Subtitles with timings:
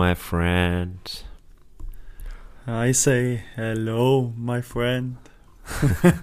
[0.00, 0.98] My friend.
[2.66, 5.18] I say hello, my friend.
[6.02, 6.14] Wir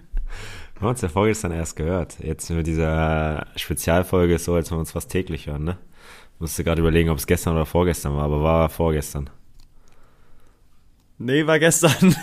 [0.81, 2.17] haben uns ja vorgestern erst gehört.
[2.17, 5.77] Jetzt mit dieser Spezialfolge ist so, als wenn wir uns fast täglich hören, ne?
[6.39, 9.29] Musste gerade überlegen, ob es gestern oder vorgestern war, aber war vorgestern.
[11.19, 12.15] Nee, war gestern.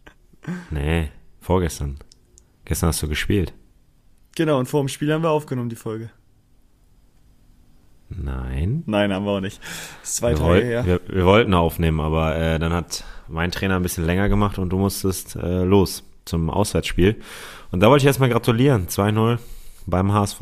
[0.72, 1.10] nee,
[1.40, 1.96] vorgestern.
[2.64, 3.54] Gestern hast du gespielt.
[4.34, 6.10] genau, und vor dem Spiel haben wir aufgenommen, die Folge.
[8.08, 8.84] Nein.
[8.86, 9.60] Nein, haben wir auch nicht.
[10.00, 10.86] Das ist zwei Wir, Tage woll her.
[10.86, 14.70] wir, wir wollten aufnehmen, aber äh, dann hat mein Trainer ein bisschen länger gemacht und
[14.70, 17.16] du musstest äh, los zum Auswärtsspiel.
[17.70, 18.86] Und da wollte ich erstmal gratulieren.
[18.86, 19.38] 2-0
[19.86, 20.40] beim HSV.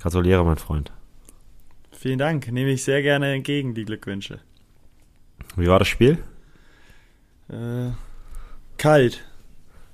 [0.00, 0.92] Gratuliere, mein Freund.
[1.92, 2.50] Vielen Dank.
[2.50, 4.40] Nehme ich sehr gerne entgegen, die Glückwünsche.
[5.56, 6.18] Wie war das Spiel?
[7.48, 7.90] Äh,
[8.78, 9.24] kalt.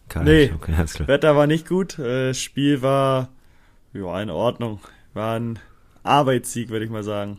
[0.08, 0.26] Kalt.
[0.26, 0.52] Nee.
[0.54, 0.72] Okay.
[1.06, 1.98] Wetter war nicht gut.
[1.98, 3.28] Äh, Spiel war
[3.92, 4.80] ja, in Ordnung.
[5.14, 5.58] War ein
[6.08, 7.38] Arbeitssieg, würde ich mal sagen.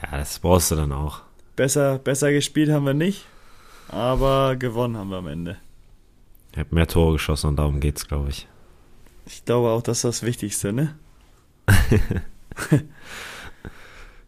[0.00, 1.22] Ja, das brauchst du dann auch.
[1.56, 3.26] Besser, besser gespielt haben wir nicht,
[3.88, 5.56] aber gewonnen haben wir am Ende.
[6.52, 8.46] Ich habe mehr Tore geschossen und darum geht's, glaube ich.
[9.26, 10.94] Ich glaube auch, das ist das Wichtigste, ne?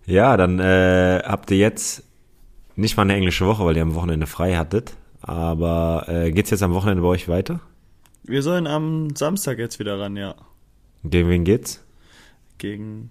[0.06, 2.04] Ja, dann äh, habt ihr jetzt
[2.76, 4.96] nicht mal eine englische Woche, weil ihr am Wochenende frei hattet.
[5.20, 7.60] Aber äh, geht's jetzt am Wochenende bei euch weiter?
[8.22, 10.36] Wir sollen am Samstag jetzt wieder ran, ja.
[11.02, 11.84] Gegen wen geht's?
[12.58, 13.10] Gegen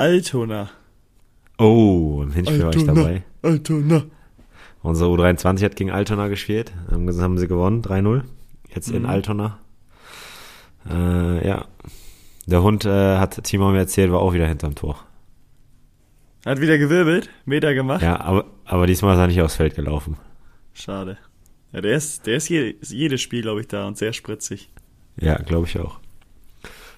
[0.00, 0.70] Altona.
[1.58, 3.22] Oh, im Hinspiel war ich dabei.
[3.42, 4.04] Altona.
[4.82, 6.72] Unsere U23 hat gegen Altona gespielt.
[6.90, 8.22] Haben, ges- haben sie gewonnen, 3-0.
[8.74, 9.08] Jetzt in Mhm.
[9.10, 9.58] Altona.
[10.88, 11.66] Äh, ja.
[12.46, 14.96] Der Hund, äh, hat Timo mir erzählt, war auch wieder hinterm Tor.
[16.46, 18.00] Hat wieder gewirbelt, Meter gemacht.
[18.00, 20.16] Ja, aber, aber diesmal ist er nicht aufs Feld gelaufen.
[20.72, 21.18] Schade.
[21.72, 24.70] Ja, der ist, der ist je, jedes Spiel, glaube ich, da und sehr spritzig.
[25.20, 26.00] Ja, glaube ich auch.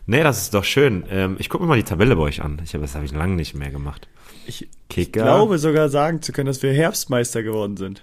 [0.06, 1.04] Nee, das ist doch schön.
[1.10, 2.60] Ähm, ich gucke mir mal die Tabelle bei euch an.
[2.64, 4.08] Ich habe das habe ich lange nicht mehr gemacht.
[4.46, 5.22] Ich Kicker.
[5.22, 8.02] glaube sogar sagen zu können, dass wir Herbstmeister geworden sind.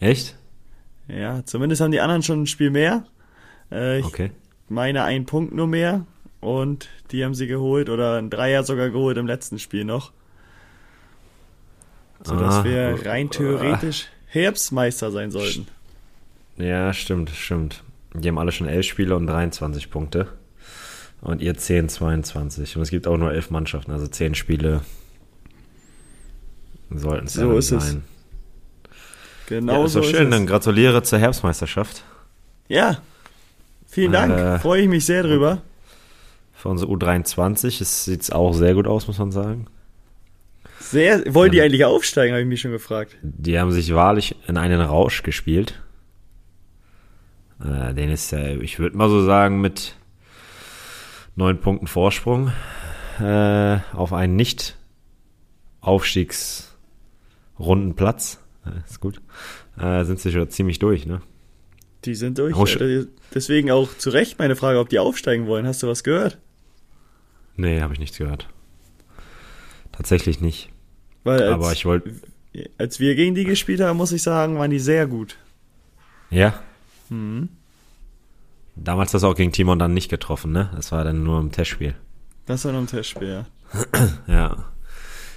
[0.00, 0.36] Echt?
[1.08, 3.04] Ja, zumindest haben die anderen schon ein Spiel mehr.
[3.72, 4.30] Äh, ich Okay.
[4.68, 6.06] meine einen Punkt nur mehr.
[6.40, 10.12] Und die haben sie geholt oder ein Dreier sogar geholt im letzten Spiel noch.
[12.22, 15.66] Sodass Ah, wir rein theoretisch Herbstmeister sein sollten.
[16.56, 17.82] Ja, stimmt, stimmt.
[18.14, 20.28] Die haben alle schon elf Spiele und 23 Punkte.
[21.20, 22.76] Und ihr 10, 22.
[22.76, 24.82] Und es gibt auch nur elf Mannschaften, also zehn Spiele
[26.90, 27.86] sollten es So ist es.
[27.88, 28.04] sein.
[29.46, 30.30] Genau ja, ist so ist schön, es.
[30.30, 32.02] dann gratuliere zur Herbstmeisterschaft.
[32.68, 33.00] Ja,
[33.86, 34.32] vielen Dank.
[34.32, 35.62] Äh, Freue ich mich sehr drüber.
[36.54, 39.66] Für unsere U23 sieht es auch sehr gut aus, muss man sagen.
[40.80, 43.16] Sehr, wollen die eigentlich aufsteigen, habe ich mich schon gefragt.
[43.22, 45.80] Die haben sich wahrlich in einen Rausch gespielt.
[47.62, 49.94] Äh, den ist ja, ich würde mal so sagen, mit
[51.38, 52.52] neun Punkten Vorsprung
[53.20, 54.76] äh, auf einen nicht
[55.80, 58.40] Aufstiegsrundenplatz.
[58.66, 59.22] Äh, ist gut.
[59.78, 61.22] Äh, sind sie schon ziemlich durch, ne?
[62.04, 62.76] Die sind durch.
[62.76, 65.66] Äh, Deswegen auch zu Recht meine Frage, ob die aufsteigen wollen.
[65.66, 66.38] Hast du was gehört?
[67.56, 68.48] Nee, habe ich nichts gehört.
[69.92, 70.70] Tatsächlich nicht.
[71.24, 72.14] Weil als, Aber ich wollte.
[72.78, 75.38] als wir gegen die gespielt haben, muss ich sagen, waren die sehr gut.
[76.30, 76.62] Ja.
[77.08, 77.48] Mhm.
[78.82, 80.70] Damals das auch gegen Timon dann nicht getroffen, ne?
[80.74, 81.94] Das war dann nur im Testspiel.
[82.46, 83.46] Das war noch ein Testspiel, ja.
[84.26, 84.56] Ja.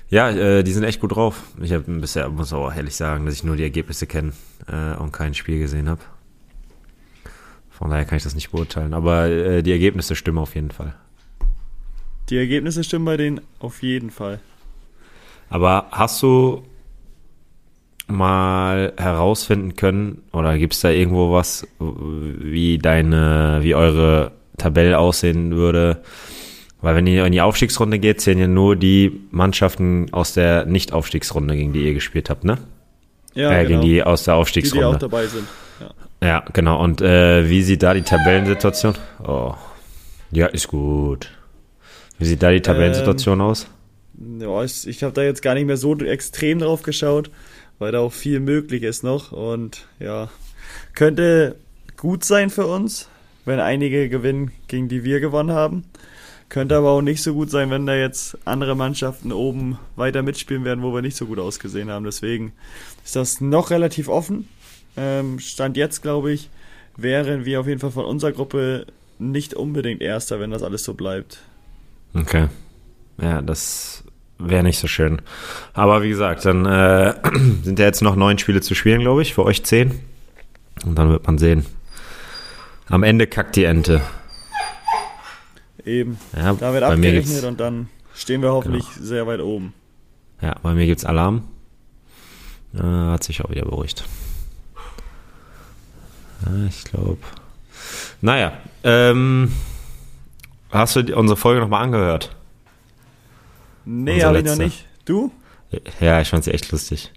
[0.10, 1.42] Ja, äh, die sind echt gut drauf.
[1.62, 4.34] Ich habe bisher, muss auch ehrlich sagen, dass ich nur die Ergebnisse kenne
[4.68, 6.02] äh, und kein Spiel gesehen habe.
[7.70, 8.94] Von daher kann ich das nicht beurteilen.
[8.94, 10.94] Aber äh, die Ergebnisse stimmen auf jeden Fall.
[12.30, 14.40] Die Ergebnisse stimmen bei denen auf jeden Fall.
[15.50, 16.64] Aber hast du
[18.08, 25.56] mal herausfinden können, oder gibt es da irgendwo was, wie deine, wie eure Tabelle aussehen
[25.56, 26.02] würde?
[26.82, 31.56] Weil wenn ihr in die Aufstiegsrunde geht, zählen ja nur die Mannschaften aus der Nicht-Aufstiegsrunde,
[31.56, 32.58] gegen die ihr gespielt habt, ne?
[33.34, 33.82] Ja, äh, genau.
[33.82, 34.98] gegen die aus der die, die auch Aufstiegsrunde.
[34.98, 35.48] dabei sind.
[36.22, 36.28] Ja.
[36.28, 36.84] ja, genau.
[36.84, 38.96] Und äh, wie sieht da die Tabellensituation?
[39.24, 39.54] Oh.
[40.32, 41.30] Ja, ist gut.
[42.18, 43.68] Wie sieht da die Tabellensituation aus?
[44.40, 47.32] Ja, ich, ich habe da jetzt gar nicht mehr so extrem drauf geschaut,
[47.82, 49.32] weil da auch viel möglich ist noch.
[49.32, 50.30] Und ja,
[50.94, 51.56] könnte
[51.98, 53.10] gut sein für uns,
[53.44, 55.86] wenn einige gewinnen, gegen die wir gewonnen haben.
[56.48, 60.64] Könnte aber auch nicht so gut sein, wenn da jetzt andere Mannschaften oben weiter mitspielen
[60.64, 62.06] werden, wo wir nicht so gut ausgesehen haben.
[62.06, 62.54] Deswegen
[63.04, 64.48] ist das noch relativ offen.
[64.96, 66.52] Ähm, Stand jetzt, glaube ich,
[66.98, 68.86] wären wir auf jeden Fall von unserer Gruppe
[69.18, 71.40] nicht unbedingt Erster, wenn das alles so bleibt.
[72.14, 72.48] Okay.
[73.20, 74.04] Ja, das
[74.50, 75.22] wäre nicht so schön.
[75.74, 77.14] Aber wie gesagt, dann äh,
[77.64, 79.34] sind ja jetzt noch neun Spiele zu spielen, glaube ich.
[79.34, 80.00] Für euch zehn.
[80.86, 81.66] Und dann wird man sehen.
[82.88, 84.02] Am Ende kackt die Ente.
[85.86, 86.18] Eben.
[86.36, 89.74] Ja, Da wird abgerechnet und dann stehen wir hoffentlich sehr weit oben.
[90.42, 91.44] Ja, bei mir gibt's Alarm.
[92.74, 94.06] Äh, hat sich auch wieder beruhigt.
[96.46, 97.18] Ja, ich glaube.
[98.22, 98.54] Naja,
[98.84, 99.52] ähm,
[100.72, 102.36] hast du unsere Folge nochmal angehört?
[103.86, 104.86] Nee, habe ich noch nicht.
[105.06, 105.32] Du?
[106.00, 107.12] Ja, ich fand sie echt lustig.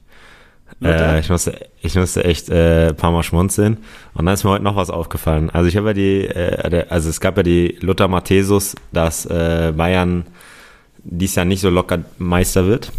[0.82, 3.78] Äh, ich, musste, ich musste echt äh, ein paar Mal schmunzeln.
[4.14, 5.50] Und dann ist mir heute noch was aufgefallen.
[5.50, 9.72] Also ich habe ja die, äh, also es gab ja die Luther Matthäus, dass äh,
[9.76, 10.26] Bayern
[11.05, 12.93] dies Jahr nicht so locker Meister wird.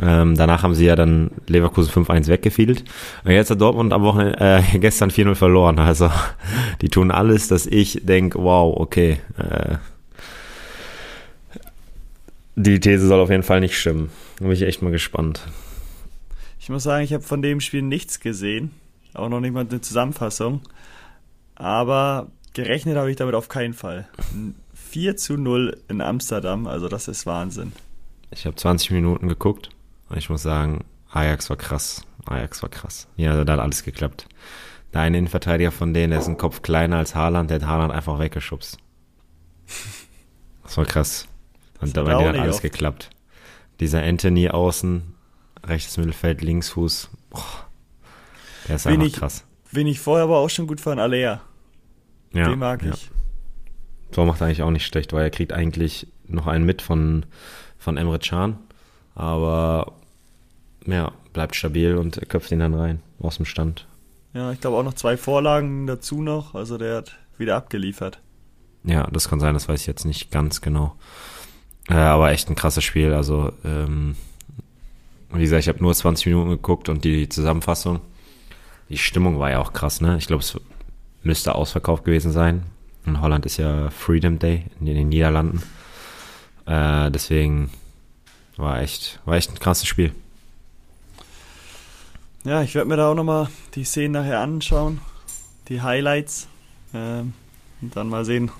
[0.00, 2.84] Ähm, danach haben sie ja dann Leverkusen 5-1 weggefiedelt.
[3.24, 5.78] Und jetzt hat Dortmund am Wochenende äh, gestern 4-0 verloren.
[5.78, 6.10] Also
[6.82, 9.20] die tun alles, dass ich denke, wow, okay.
[9.38, 9.76] Äh,
[12.56, 14.10] die These soll auf jeden Fall nicht stimmen.
[14.38, 15.46] Da bin ich echt mal gespannt.
[16.58, 18.72] Ich muss sagen, ich habe von dem Spiel nichts gesehen.
[19.14, 20.62] Auch noch nicht mal eine Zusammenfassung.
[21.54, 24.08] Aber gerechnet habe ich damit auf keinen Fall.
[24.74, 27.72] 4 zu 0 in Amsterdam, also das ist Wahnsinn.
[28.30, 29.70] Ich habe 20 Minuten geguckt
[30.08, 32.02] und ich muss sagen, Ajax war krass.
[32.24, 33.06] Ajax war krass.
[33.16, 34.26] Ja, also da hat alles geklappt.
[34.92, 37.92] Der eine Innenverteidiger von denen, der ist ein Kopf kleiner als Haaland, der hat Haaland
[37.92, 38.78] einfach weggeschubst.
[40.62, 41.28] Das war krass.
[41.80, 42.62] Und dabei hat alles oft.
[42.62, 43.10] geklappt.
[43.80, 45.14] Dieser Anthony außen,
[45.64, 47.10] rechtes Mittelfeld, Linksfuß.
[47.30, 47.66] Boah,
[48.68, 49.44] der ist wen einfach ich, krass.
[49.70, 51.40] Wen ich vorher aber auch schon gut fand, Alea.
[52.32, 52.92] Ja, Den mag ja.
[52.92, 53.10] ich.
[54.12, 57.26] Tor macht eigentlich auch nicht schlecht, weil er kriegt eigentlich noch einen mit von,
[57.78, 58.58] von Emre Can.
[59.14, 59.92] Aber
[60.86, 63.86] ja, bleibt stabil und köpft ihn dann rein aus dem Stand.
[64.34, 66.54] Ja, ich glaube auch noch zwei Vorlagen dazu noch.
[66.54, 68.20] Also der hat wieder abgeliefert.
[68.84, 70.94] Ja, das kann sein, das weiß ich jetzt nicht ganz genau.
[71.88, 73.12] Äh, aber echt ein krasses Spiel.
[73.12, 74.16] Also, ähm,
[75.30, 78.00] wie gesagt, ich habe nur 20 Minuten geguckt und die Zusammenfassung.
[78.88, 80.16] Die Stimmung war ja auch krass, ne?
[80.18, 80.58] Ich glaube, es
[81.22, 82.62] müsste ausverkauft gewesen sein.
[83.04, 85.62] In Holland ist ja Freedom Day in den Niederlanden.
[86.66, 87.70] Äh, deswegen
[88.56, 90.12] war echt, war echt ein krasses Spiel.
[92.44, 95.00] Ja, ich werde mir da auch nochmal die Szenen nachher anschauen.
[95.68, 96.48] Die Highlights.
[96.94, 97.32] Ähm,
[97.82, 98.50] und dann mal sehen,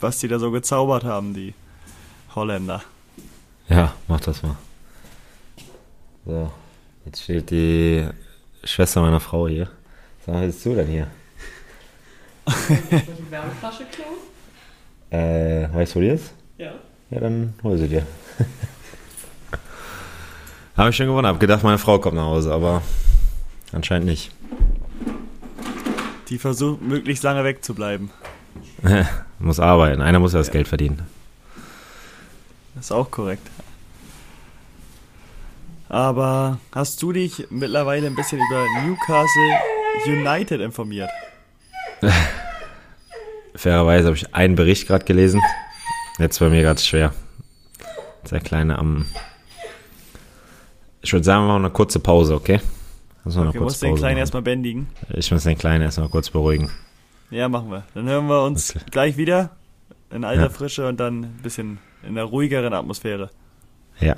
[0.00, 1.54] was die da so gezaubert haben, die
[2.34, 2.82] Holländer.
[3.68, 4.56] Ja, mach das mal.
[6.24, 6.50] So,
[7.04, 8.06] jetzt steht die
[8.64, 9.68] Schwester meiner Frau hier.
[10.24, 11.06] Sag mal, was bist du denn hier?
[12.68, 14.18] die Wärmeflasche klauen?
[15.10, 16.32] Äh, weißt du, wo die ist?
[16.58, 16.72] Ja.
[17.10, 18.06] Ja, dann hol sie dir.
[20.76, 22.80] Habe ich schon gewonnen, habe gedacht, meine Frau kommt nach Hause, aber
[23.72, 24.32] anscheinend nicht.
[26.30, 28.10] Die versucht, möglichst lange wegzubleiben.
[29.38, 30.00] muss arbeiten.
[30.00, 31.02] Einer muss ja das Geld verdienen.
[32.74, 33.48] Das ist auch korrekt.
[35.88, 39.58] Aber hast du dich mittlerweile ein bisschen über Newcastle
[40.06, 41.10] United informiert?
[43.54, 45.42] Fairerweise habe ich einen Bericht gerade gelesen.
[46.18, 47.12] Jetzt bei mir ganz schwer.
[48.30, 49.04] Der Kleine am.
[51.02, 52.60] Ich würde sagen, wir machen eine kurze Pause, okay?
[53.24, 54.88] Muss okay, kurz musst den Kleinen erstmal bändigen.
[55.10, 56.70] Ich muss den Kleinen erstmal kurz beruhigen.
[57.30, 57.84] Ja, machen wir.
[57.94, 58.84] Dann hören wir uns okay.
[58.90, 59.50] gleich wieder
[60.10, 60.48] in alter ja.
[60.48, 63.30] Frische und dann ein bisschen in einer ruhigeren Atmosphäre.
[64.00, 64.16] Ja.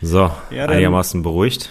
[0.00, 1.70] So, ja, einigermaßen beruhigt.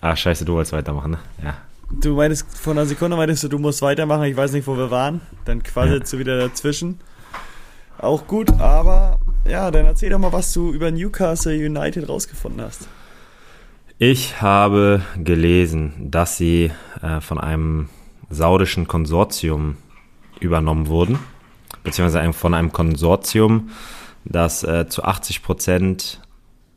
[0.00, 1.18] Ach, scheiße, du wolltest weitermachen, ne?
[1.42, 1.56] Ja.
[1.90, 4.90] Du meintest, vor einer Sekunde meintest du, du musst weitermachen, ich weiß nicht, wo wir
[4.90, 5.20] waren.
[5.44, 6.16] Dann quasselst ja.
[6.16, 7.00] du wieder dazwischen.
[7.98, 12.88] Auch gut, aber ja, dann erzähl doch mal, was du über Newcastle United rausgefunden hast.
[13.98, 16.70] Ich habe gelesen, dass sie
[17.02, 17.88] äh, von einem
[18.30, 19.76] saudischen Konsortium
[20.38, 21.18] übernommen wurden,
[21.88, 23.70] beziehungsweise von einem Konsortium,
[24.24, 26.20] das äh, zu 80 Prozent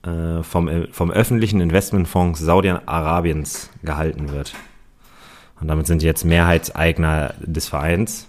[0.04, 4.54] äh, vom, äh, vom öffentlichen Investmentfonds Saudi-Arabiens gehalten wird.
[5.60, 8.28] Und damit sind die jetzt Mehrheitseigner des Vereins.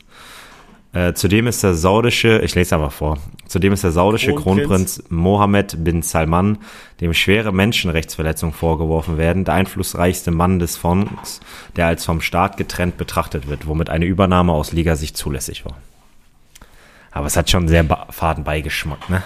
[0.93, 5.05] Äh, zudem ist der saudische, ich lese aber vor, zudem ist der saudische Kronprinz, Kronprinz
[5.09, 6.59] Mohammed bin Salman,
[7.01, 11.41] dem schwere Menschenrechtsverletzungen vorgeworfen werden, der einflussreichste Mann des Fonds,
[11.77, 15.79] der als vom Staat getrennt betrachtet wird, womit eine Übernahme aus Liga-Sicht zulässig war.
[17.13, 19.23] Aber es hat schon sehr faden Beigeschmack, ne?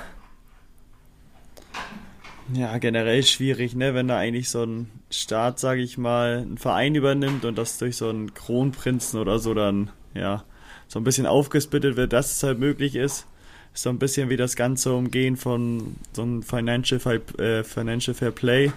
[2.52, 6.94] Ja, generell schwierig, ne, wenn da eigentlich so ein Staat, sage ich mal, einen Verein
[6.94, 10.44] übernimmt und das durch so einen Kronprinzen oder so dann, ja,
[10.86, 13.26] so ein bisschen aufgesplittet wird, dass es halt möglich ist.
[13.74, 17.00] ist so ein bisschen wie das ganze Umgehen von so einem Financial,
[17.38, 18.70] äh, Financial Fair Play,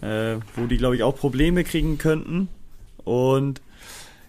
[0.00, 2.48] äh, wo die, glaube ich, auch Probleme kriegen könnten.
[3.04, 3.60] Und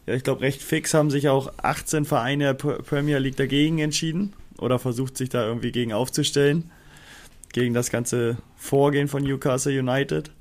[0.10, 4.34] ja, ich glaube, recht fix haben sich auch 18 Vereine der Premier League dagegen entschieden
[4.58, 6.72] oder versucht sich da irgendwie gegen aufzustellen,
[7.54, 10.32] gegen das ganze Vorgehen von Newcastle United.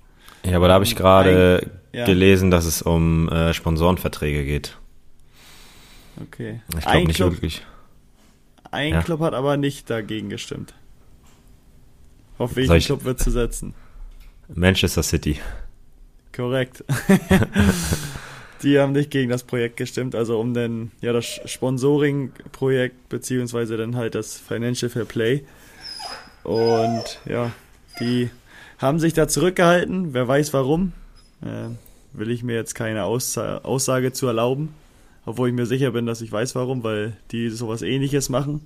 [0.46, 2.06] Ja, aber da habe ich ähm, gerade ja.
[2.06, 4.78] gelesen, dass es um äh, Sponsorenverträge geht.
[6.18, 6.62] Okay.
[6.78, 7.66] Ich glaube nicht Club, wirklich.
[8.70, 9.02] Ein ja.
[9.02, 10.72] Club hat aber nicht dagegen gestimmt.
[12.38, 13.74] Auf welchen ich, Club wird zu setzen?
[14.48, 15.38] Manchester City.
[16.32, 16.84] Korrekt.
[18.62, 23.96] die haben nicht gegen das Projekt gestimmt, also um den, ja, das Sponsoring-Projekt, beziehungsweise dann
[23.96, 25.44] halt das Financial Fair Play.
[26.44, 27.52] Und ja,
[28.00, 28.30] die
[28.78, 30.92] haben sich da zurückgehalten, wer weiß warum.
[31.42, 31.70] Äh,
[32.12, 34.74] will ich mir jetzt keine Aussa Aussage zu erlauben,
[35.24, 38.62] obwohl ich mir sicher bin, dass ich weiß warum, weil die sowas ähnliches machen.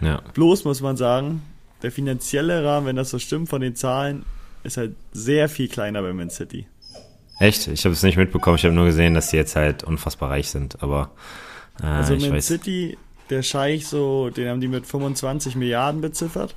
[0.00, 0.22] Ja.
[0.34, 1.42] Bloß muss man sagen,
[1.82, 4.24] der finanzielle Rahmen, wenn das so stimmt von den Zahlen,
[4.64, 6.66] ist halt sehr viel kleiner bei Man City.
[7.38, 7.66] Echt?
[7.68, 8.56] Ich habe es nicht mitbekommen.
[8.56, 10.82] Ich habe nur gesehen, dass sie jetzt halt unfassbar reich sind.
[10.82, 11.10] Aber
[11.82, 12.46] äh, also Man weiß.
[12.46, 12.98] City,
[13.30, 16.54] der Scheich so, den haben die mit 25 Milliarden beziffert.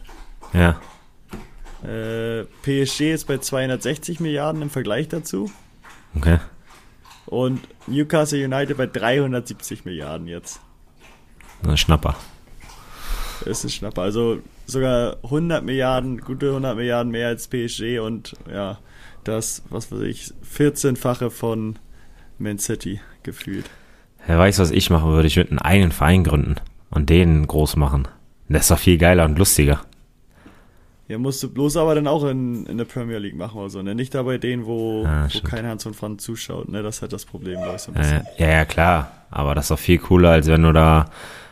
[0.53, 0.79] Ja.
[1.83, 5.51] Äh, PSG ist bei 260 Milliarden im Vergleich dazu.
[6.15, 6.39] Okay.
[7.25, 10.59] Und Newcastle United bei 370 Milliarden jetzt.
[11.67, 12.15] Ein Schnapper.
[13.39, 14.01] Das ist ein Schnapper.
[14.01, 18.77] Also sogar 100 Milliarden, gute 100 Milliarden mehr als PSG und ja,
[19.27, 21.77] das, was weiß ich, 14-fache von
[22.37, 23.65] Man City gefühlt.
[24.27, 25.27] Wer weiß, was ich machen würde.
[25.27, 26.55] Ich würde einen eigenen Verein gründen
[26.89, 28.07] und den groß machen.
[28.49, 29.81] Das ist doch viel geiler und lustiger.
[31.07, 33.81] Ja, musst du bloß aber dann auch in, in der Premier League machen oder so,
[33.83, 33.93] ne?
[33.93, 36.81] Nicht da bei denen, wo, ah, wo kein Hans und Franz zuschaut, ne?
[36.81, 38.25] Das ist halt das Problem, glaube ich, so ein bisschen.
[38.37, 39.11] Äh, ja, ja, klar.
[39.29, 41.05] Aber das ist doch viel cooler, als wenn du da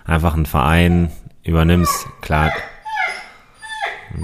[0.05, 1.11] einfach einen Verein
[1.43, 2.07] übernimmst.
[2.21, 2.51] Klar.
[4.09, 4.23] Hm.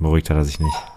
[0.00, 0.91] Beruhigt hat er sich nicht.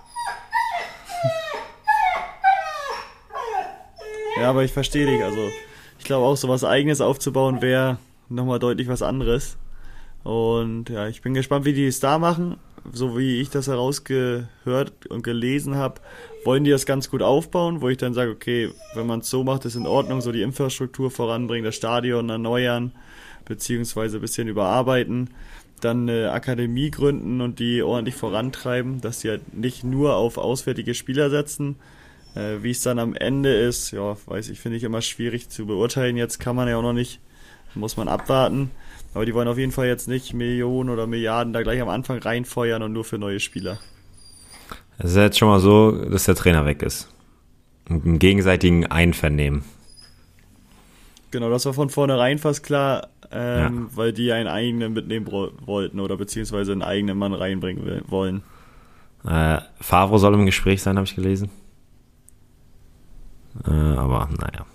[4.38, 5.24] Ja, aber ich verstehe dich.
[5.24, 5.50] Also,
[5.98, 7.98] ich glaube auch, so was Eigenes aufzubauen wäre
[8.30, 9.58] nochmal deutlich was anderes.
[10.24, 12.58] Und ja, ich bin gespannt, wie die es da machen.
[12.92, 16.02] So wie ich das herausgehört und gelesen habe,
[16.44, 19.44] wollen die das ganz gut aufbauen, wo ich dann sage, okay, wenn man es so
[19.44, 22.92] macht, ist in Ordnung, so die Infrastruktur voranbringen, das Stadion erneuern,
[23.46, 25.32] beziehungsweise ein bisschen überarbeiten,
[25.82, 30.94] dann eine Akademie gründen und die ordentlich vorantreiben, dass die halt nicht nur auf auswärtige
[30.94, 31.78] Spieler setzen,
[32.36, 35.66] äh, wie es dann am Ende ist, ja, weiß ich, finde ich immer schwierig zu
[35.66, 36.18] beurteilen.
[36.18, 37.20] Jetzt kann man ja auch noch nicht,
[37.74, 38.72] muss man abwarten.
[39.14, 42.20] Aber die wollen auf jeden Fall jetzt nicht Millionen oder Milliarden da gleich am Anfang
[42.20, 43.80] reinfeuern und nur für neue Spieler.
[44.98, 47.10] Es ist jetzt schon mal so, dass der Trainer weg ist.
[47.88, 49.64] Im gegenseitigen Einvernehmen.
[51.32, 53.98] Genau, das war von vornherein fast klar, ähm, ja.
[53.98, 58.42] weil die einen eigenen mitnehmen wollten oder beziehungsweise einen eigenen Mann reinbringen wollen.
[59.26, 61.50] Äh, Favre soll im Gespräch sein, habe ich gelesen.
[63.68, 64.66] Äh, aber naja.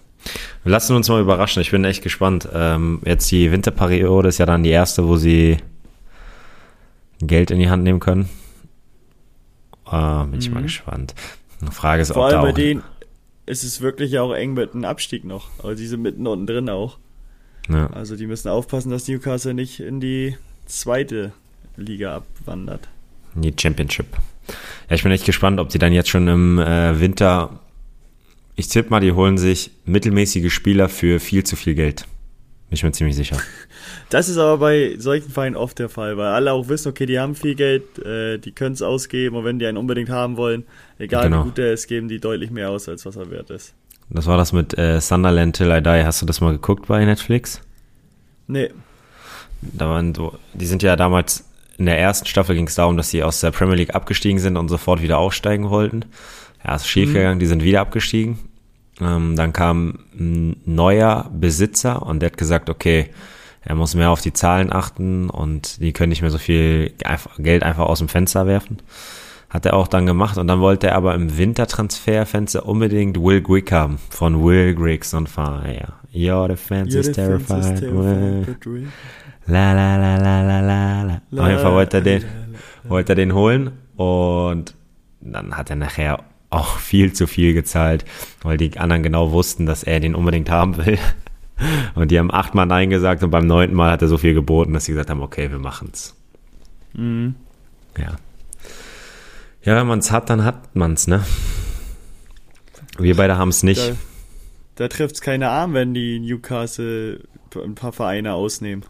[0.63, 1.63] Wir lassen uns mal überraschen.
[1.63, 2.49] Ich bin echt gespannt.
[2.53, 5.59] Ähm, jetzt die Winterperiode ist ja dann die erste, wo sie
[7.21, 8.29] Geld in die Hand nehmen können.
[9.91, 10.39] Äh, bin mhm.
[10.39, 10.65] ich mal mhm.
[10.65, 11.15] gespannt.
[11.61, 12.83] Eine Frage ist, Vor allem bei denen
[13.47, 15.49] ist es wirklich auch eng mit einem Abstieg noch.
[15.59, 16.99] Aber die sind mitten unten drin auch.
[17.69, 17.89] Ja.
[17.89, 21.33] Also die müssen aufpassen, dass Newcastle nicht in die zweite
[21.77, 22.89] Liga abwandert.
[23.35, 24.07] In die Championship.
[24.89, 27.61] Ja, ich bin echt gespannt, ob die dann jetzt schon im äh, Winter
[28.61, 32.07] ich tippe mal, die holen sich mittelmäßige Spieler für viel zu viel Geld.
[32.69, 33.37] Bin ich mir ziemlich sicher.
[34.11, 37.19] Das ist aber bei solchen Vereinen oft der Fall, weil alle auch wissen, okay, die
[37.19, 40.64] haben viel Geld, äh, die können es ausgeben und wenn die einen unbedingt haben wollen,
[40.99, 41.40] egal genau.
[41.40, 43.73] wie gut der ist, geben die deutlich mehr aus, als was er wert ist.
[44.11, 46.05] Das war das mit äh, Sunderland Till I Die.
[46.05, 47.61] Hast du das mal geguckt bei Netflix?
[48.47, 48.71] Nee.
[49.62, 51.45] Da waren so, die sind ja damals
[51.79, 54.57] in der ersten Staffel ging es darum, dass sie aus der Premier League abgestiegen sind
[54.57, 56.05] und sofort wieder aufsteigen wollten.
[56.64, 57.40] Ja, ist schief gegangen, mhm.
[57.40, 58.38] die sind wieder abgestiegen
[59.00, 63.11] ähm, dann kam ein neuer Besitzer und der hat gesagt, okay,
[63.62, 66.92] er muss mehr auf die Zahlen achten und die können nicht mehr so viel
[67.38, 68.78] Geld einfach aus dem Fenster werfen.
[69.50, 73.75] Hat er auch dann gemacht und dann wollte er aber im Wintertransferfenster unbedingt Will Grigg
[73.75, 75.92] haben von Will Griggs on Fire.
[76.14, 77.80] Your defense Your is terrified.
[77.80, 78.87] terrified
[79.47, 81.42] la la la la la la la.
[81.42, 82.25] Auf jeden Fall wollte er den,
[82.85, 84.75] wollte er den holen und
[85.21, 86.19] dann hat er nachher
[86.50, 88.04] auch viel zu viel gezahlt,
[88.42, 90.99] weil die anderen genau wussten, dass er den unbedingt haben will.
[91.95, 94.73] Und die haben achtmal Nein gesagt und beim neunten Mal hat er so viel geboten,
[94.73, 96.14] dass sie gesagt haben, okay, wir machen's.
[96.95, 97.35] Mhm.
[97.99, 98.16] Ja.
[99.62, 101.23] Ja, wenn man's hat, dann hat man's, ne?
[102.99, 103.80] Wir beide haben's nicht.
[103.80, 103.97] Da,
[104.76, 107.21] da trifft's keine Arm, wenn die Newcastle
[107.54, 108.85] ein paar Vereine ausnehmen.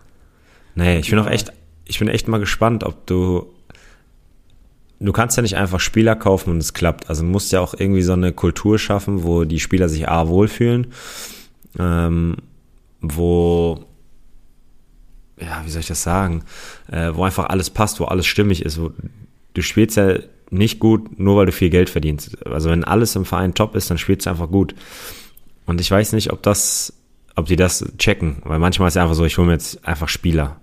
[0.76, 1.52] Nee, ich bin auch echt,
[1.84, 3.52] ich bin echt mal gespannt, ob du
[5.00, 7.08] du kannst ja nicht einfach Spieler kaufen und es klappt.
[7.08, 10.28] Also du musst ja auch irgendwie so eine Kultur schaffen, wo die Spieler sich A
[10.28, 10.88] wohlfühlen,
[11.78, 12.36] ähm,
[13.00, 13.84] wo,
[15.40, 16.44] ja, wie soll ich das sagen,
[16.92, 18.80] äh, wo einfach alles passt, wo alles stimmig ist.
[18.80, 18.92] Wo,
[19.54, 20.18] du spielst ja
[20.50, 22.46] nicht gut, nur weil du viel Geld verdienst.
[22.46, 24.74] Also wenn alles im Verein top ist, dann spielst du einfach gut.
[25.64, 26.92] Und ich weiß nicht, ob das,
[27.36, 30.08] ob die das checken, weil manchmal ist es einfach so, ich hole mir jetzt einfach
[30.08, 30.60] Spieler.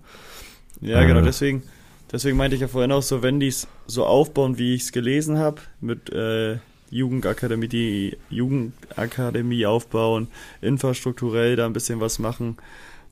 [0.82, 1.64] Ja, genau, äh, genau, deswegen
[2.12, 4.92] deswegen meinte ich ja vorhin auch so, wenn die es so aufbauen, wie ich es
[4.92, 6.58] gelesen habe, mit äh,
[6.90, 10.28] Jugendakademie, die Jugendakademie aufbauen,
[10.62, 12.58] infrastrukturell da ein bisschen was machen,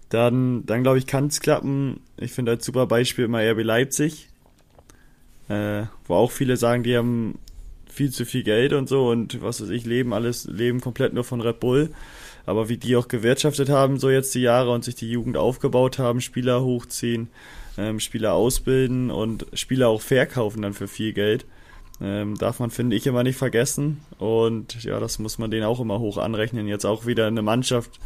[0.09, 1.99] dann, dann glaube ich, kann es klappen.
[2.17, 4.29] Ich finde als super Beispiel immer RB Leipzig,
[5.49, 7.39] äh, wo auch viele sagen, die haben
[7.89, 11.23] viel zu viel Geld und so und was weiß ich, leben alles, leben komplett nur
[11.23, 11.91] von Red Bull.
[12.45, 15.97] Aber wie die auch gewirtschaftet haben, so jetzt die Jahre und sich die Jugend aufgebaut
[15.97, 17.29] haben, Spieler hochziehen,
[17.77, 21.45] ähm, Spieler ausbilden und Spieler auch verkaufen dann für viel Geld.
[22.01, 24.01] Ähm, darf man, finde ich, immer nicht vergessen.
[24.17, 26.67] Und ja, das muss man denen auch immer hoch anrechnen.
[26.67, 27.99] Jetzt auch wieder eine Mannschaft,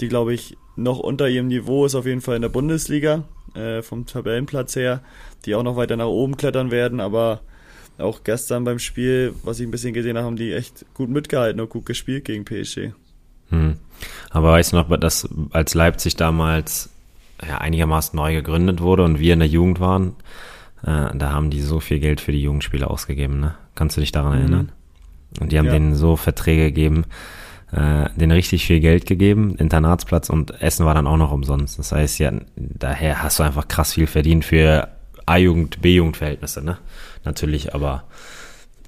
[0.00, 3.24] die, glaube ich, noch unter ihrem Niveau ist, auf jeden Fall in der Bundesliga,
[3.54, 5.02] äh, vom Tabellenplatz her,
[5.44, 7.42] die auch noch weiter nach oben klettern werden, aber
[7.98, 11.60] auch gestern beim Spiel, was ich ein bisschen gesehen habe, haben die echt gut mitgehalten
[11.60, 12.92] und gut gespielt gegen PSG.
[13.48, 13.76] Hm.
[14.30, 16.90] Aber weißt du noch, dass als Leipzig damals
[17.46, 20.16] ja, einigermaßen neu gegründet wurde und wir in der Jugend waren,
[20.82, 23.54] äh, da haben die so viel Geld für die Jugendspiele ausgegeben, ne?
[23.74, 24.40] Kannst du dich daran mhm.
[24.40, 24.72] erinnern?
[25.40, 25.72] Und die haben ja.
[25.72, 27.04] denen so Verträge gegeben,
[27.72, 31.78] äh, denen richtig viel Geld gegeben, Internatsplatz und Essen war dann auch noch umsonst.
[31.78, 34.88] Das heißt, ja, daher hast du einfach krass viel verdient für
[35.26, 36.78] A-Jugend, B-Jugend-Verhältnisse, ne?
[37.24, 38.04] Natürlich, aber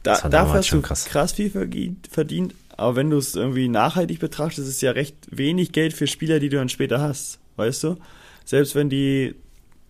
[0.02, 1.04] da, dafür hast du krass.
[1.04, 5.72] krass viel verdient, aber wenn du es irgendwie nachhaltig betrachtest, ist es ja recht wenig
[5.72, 7.96] Geld für Spieler, die du dann später hast, weißt du?
[8.44, 9.34] Selbst wenn die,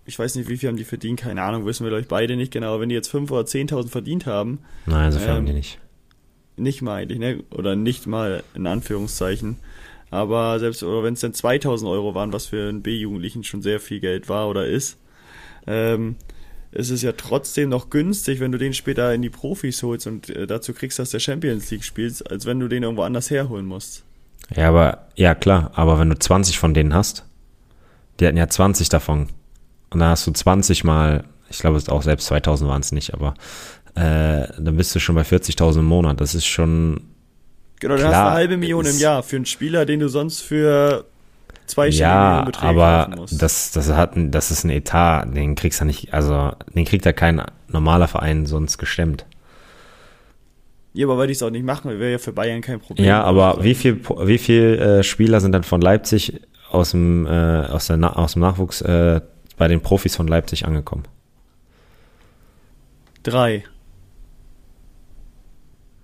[0.06, 2.52] ich weiß nicht, wie viel haben die verdient, keine Ahnung, wissen wir euch beide nicht
[2.52, 4.60] genau, wenn die jetzt 5.000 oder 10.000 verdient haben.
[4.86, 5.78] Nein, so viel ähm, haben die nicht.
[6.56, 7.42] Nicht mal eigentlich, ne?
[7.50, 9.56] Oder nicht mal in Anführungszeichen.
[10.10, 13.80] Aber selbst, oder wenn es dann 2000 Euro waren, was für einen B-Jugendlichen schon sehr
[13.80, 14.98] viel Geld war oder ist,
[15.66, 16.16] ähm,
[16.72, 20.30] ist es ja trotzdem noch günstig, wenn du den später in die Profis holst und
[20.30, 23.66] äh, dazu kriegst, dass der Champions League spielst, als wenn du den irgendwo anders herholen
[23.66, 24.04] musst.
[24.54, 27.24] Ja, aber, ja klar, aber wenn du 20 von denen hast,
[28.20, 29.28] die hatten ja 20 davon.
[29.90, 33.14] Und dann hast du 20 mal, ich glaube, es auch selbst 2000 waren es nicht,
[33.14, 33.34] aber
[33.94, 36.20] äh, dann bist du schon bei 40.000 im Monat.
[36.20, 37.00] Das ist schon.
[37.80, 41.06] Genau, du hast eine halbe Million im Jahr für einen Spieler, den du sonst für
[41.66, 46.12] zwei ja, Beträge aber das, das hat, das ist ein Etat, den kriegst du nicht,
[46.12, 49.24] also den kriegt ja kein normaler Verein sonst gestemmt.
[50.92, 53.06] Ja, aber weil die es auch nicht machen, wäre ja für Bayern kein Problem.
[53.06, 57.66] Ja, aber wie viel, wie viel äh, Spieler sind dann von Leipzig aus dem, äh,
[57.66, 59.20] aus, der, aus dem Nachwuchs äh,
[59.56, 61.04] bei den Profis von Leipzig angekommen?
[63.22, 63.64] Drei.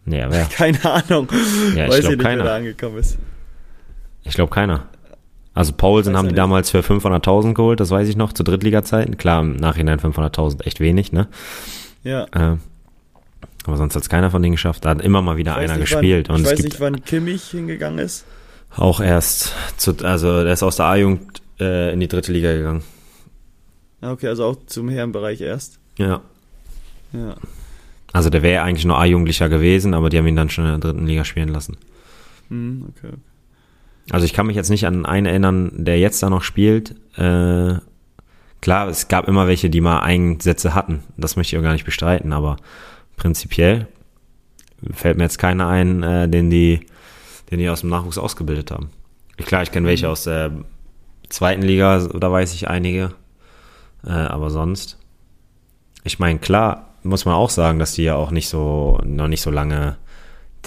[0.05, 0.45] Nee, wer?
[0.51, 1.29] Keine Ahnung.
[1.75, 2.45] Ja, ich Weiß ich nicht, keiner.
[2.45, 3.19] wer da angekommen ist.
[4.25, 4.87] Ich glaube keiner.
[5.55, 9.17] Also Paulsen haben die damals für 500.000 geholt, das weiß ich noch, zu Drittliga-Zeiten.
[9.17, 11.29] Klar, im Nachhinein 500.000 echt wenig, ne?
[12.05, 12.25] Ja.
[12.33, 12.59] Äh,
[13.67, 14.85] aber sonst hat es keiner von denen geschafft.
[14.85, 16.29] Da hat immer mal wieder einer nicht, gespielt.
[16.29, 18.27] Wann, und ich weiß nicht, wann Kimmich hingegangen ist.
[18.77, 22.83] Auch erst, zu, also der ist aus der A-Jugend äh, in die dritte Liga gegangen.
[24.03, 25.79] Okay, also auch zum Herrenbereich erst.
[25.99, 26.21] Ja.
[27.13, 27.37] Ja.
[28.13, 30.91] Also der wäre eigentlich nur A-Jugendlicher gewesen, aber die haben ihn dann schon in der
[30.91, 31.77] dritten Liga spielen lassen.
[32.49, 33.21] Mhm, okay, okay.
[34.11, 36.93] Also ich kann mich jetzt nicht an einen erinnern, der jetzt da noch spielt.
[37.17, 37.75] Äh,
[38.61, 41.03] klar, es gab immer welche, die mal Einsätze hatten.
[41.17, 42.57] Das möchte ich auch gar nicht bestreiten, aber
[43.17, 43.89] prinzipiell
[44.93, 46.87] fällt mir jetzt keiner ein, äh, den die,
[47.51, 48.91] den die aus dem Nachwuchs ausgebildet haben.
[49.37, 50.53] Klar, ich kenne welche aus der
[51.29, 53.13] zweiten Liga, da weiß ich einige.
[54.05, 54.99] Äh, aber sonst.
[56.05, 59.43] Ich meine, klar, muss man auch sagen, dass die ja auch nicht so, noch nicht
[59.43, 59.97] so lange,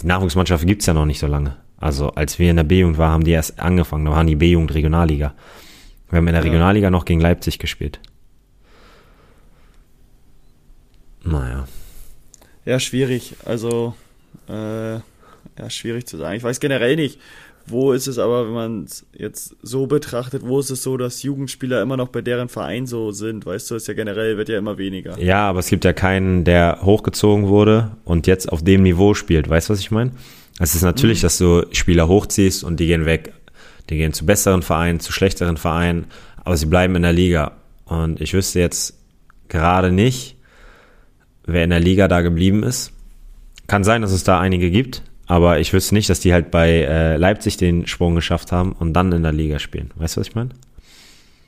[0.01, 1.57] die Nachwuchsmannschaft gibt's ja noch nicht so lange.
[1.77, 4.73] Also als wir in der B-Jugend waren, haben die erst angefangen, da waren die B-Jugend
[4.73, 5.33] Regionalliga.
[6.09, 7.99] Wir haben in der Regionalliga noch gegen Leipzig gespielt.
[11.23, 11.67] Naja.
[12.65, 13.35] Ja, schwierig.
[13.45, 13.95] Also,
[14.47, 14.99] äh,
[15.57, 16.35] ja, schwierig zu sagen.
[16.35, 17.19] Ich weiß generell nicht,
[17.67, 21.23] wo ist es aber, wenn man es jetzt so betrachtet, wo ist es so, dass
[21.23, 23.45] Jugendspieler immer noch bei deren Verein so sind?
[23.45, 25.19] Weißt du, ist ja generell, wird ja immer weniger.
[25.19, 29.49] Ja, aber es gibt ja keinen, der hochgezogen wurde und jetzt auf dem Niveau spielt.
[29.49, 30.11] Weißt du, was ich meine?
[30.59, 31.23] Es ist natürlich, mhm.
[31.23, 33.33] dass du Spieler hochziehst und die gehen weg.
[33.89, 36.05] Die gehen zu besseren Vereinen, zu schlechteren Vereinen,
[36.43, 37.53] aber sie bleiben in der Liga.
[37.85, 38.99] Und ich wüsste jetzt
[39.47, 40.35] gerade nicht,
[41.45, 42.91] wer in der Liga da geblieben ist.
[43.67, 46.69] Kann sein, dass es da einige gibt, aber ich wüsste nicht, dass die halt bei
[46.69, 49.91] äh, Leipzig den Sprung geschafft haben und dann in der Liga spielen.
[49.95, 50.49] Weißt du, was ich meine?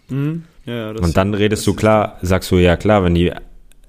[0.08, 0.44] Mhm.
[0.65, 3.34] Ja, und dann redest du klar, sagst du ja klar, wenn die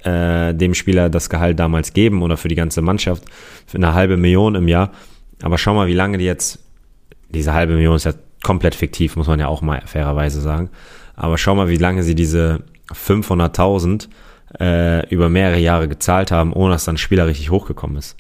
[0.03, 3.25] äh, dem Spieler das Gehalt damals geben oder für die ganze Mannschaft
[3.67, 4.93] für eine halbe Million im Jahr,
[5.43, 6.59] aber schau mal, wie lange die jetzt,
[7.29, 10.71] diese halbe Million ist ja komplett fiktiv, muss man ja auch mal fairerweise sagen.
[11.17, 12.63] Aber schau mal, wie lange sie diese
[12.95, 14.09] 500.000
[14.59, 18.17] äh, über mehrere Jahre gezahlt haben, ohne dass dann ein Spieler richtig hochgekommen ist.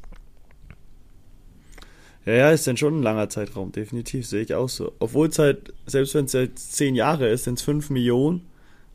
[2.24, 4.92] Ja, ja, ist dann schon ein langer Zeitraum, definitiv, sehe ich auch so.
[5.00, 8.42] Obwohl es halt, selbst wenn es jetzt zehn Jahre ist, sind es fünf Millionen,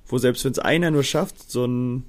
[0.08, 2.04] wo selbst wenn es einer nur schafft, so ein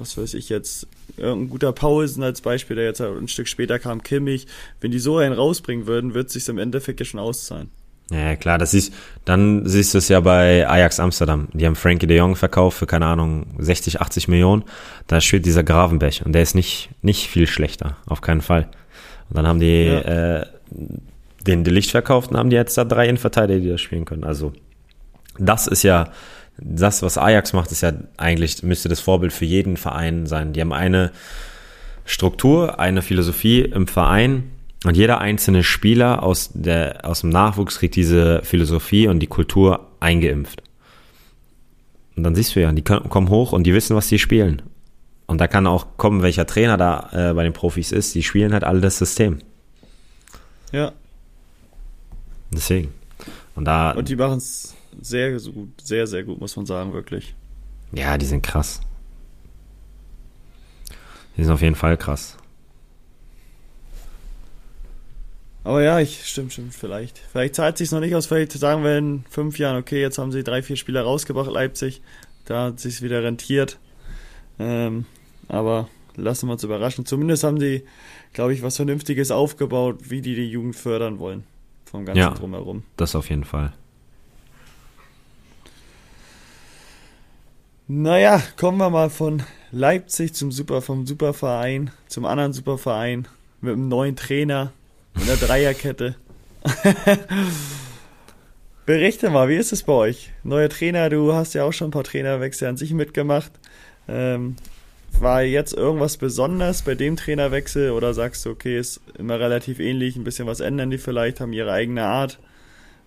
[0.00, 0.86] was weiß ich jetzt,
[1.16, 4.46] irgendein guter Paulsen als Beispiel, der jetzt ein Stück später kam, Kimmich,
[4.80, 7.70] wenn die so einen rausbringen würden, wird es sich im Endeffekt ja schon auszahlen.
[8.10, 8.92] Ja, klar, das ist,
[9.24, 11.46] dann siehst du es ja bei Ajax Amsterdam.
[11.52, 14.64] Die haben Frankie de Jong verkauft für, keine Ahnung, 60, 80 Millionen.
[15.06, 18.68] Da steht dieser Gravenbech und der ist nicht, nicht viel schlechter, auf keinen Fall.
[19.30, 20.40] Und dann haben die ja.
[20.40, 20.46] äh,
[21.46, 24.24] den Licht verkauft und haben die jetzt da drei Innenverteidiger, die das spielen können.
[24.24, 24.52] Also,
[25.38, 26.10] das ist ja,
[26.58, 30.52] das, was Ajax macht, ist ja eigentlich, müsste das Vorbild für jeden Verein sein.
[30.52, 31.12] Die haben eine
[32.04, 34.50] Struktur, eine Philosophie im Verein,
[34.84, 39.88] und jeder einzelne Spieler aus, der, aus dem Nachwuchs kriegt diese Philosophie und die Kultur
[40.00, 40.62] eingeimpft.
[42.16, 44.62] Und dann siehst du ja, die kommen hoch und die wissen, was sie spielen.
[45.30, 48.16] Und da kann auch kommen, welcher Trainer da äh, bei den Profis ist.
[48.16, 49.38] Die spielen halt alle das System.
[50.72, 50.90] Ja.
[52.52, 52.92] Deswegen.
[53.54, 53.92] Und da.
[53.92, 57.36] Und die machen es sehr gut, sehr, sehr gut, muss man sagen, wirklich.
[57.92, 58.80] Ja, die sind krass.
[61.36, 62.36] Die sind auf jeden Fall krass.
[65.62, 67.18] Aber ja, ich stimmt, stimmt, vielleicht.
[67.18, 70.32] Vielleicht zahlt sich noch nicht aus, vielleicht sagen wir in fünf Jahren, okay, jetzt haben
[70.32, 72.02] sie drei, vier Spieler rausgebracht, Leipzig,
[72.46, 73.78] da hat sich wieder rentiert.
[74.58, 75.06] Ähm,
[75.50, 77.04] aber lassen wir uns überraschen.
[77.04, 77.84] Zumindest haben sie,
[78.32, 81.44] glaube ich, was Vernünftiges aufgebaut, wie die die Jugend fördern wollen.
[81.84, 82.84] Vom ganzen ja, Drumherum.
[82.96, 83.72] Das auf jeden Fall.
[87.88, 93.26] Naja, kommen wir mal von Leipzig zum Super, vom Superverein zum anderen Superverein
[93.60, 94.72] mit einem neuen Trainer
[95.16, 96.14] in der Dreierkette.
[98.86, 100.30] Berichte mal, wie ist es bei euch?
[100.44, 103.50] Neuer Trainer, du hast ja auch schon ein paar Trainerwechsel an sich mitgemacht.
[104.08, 104.54] Ähm,
[105.18, 110.16] war jetzt irgendwas besonders bei dem Trainerwechsel oder sagst du, okay, ist immer relativ ähnlich,
[110.16, 112.38] ein bisschen was ändern die vielleicht, haben ihre eigene Art?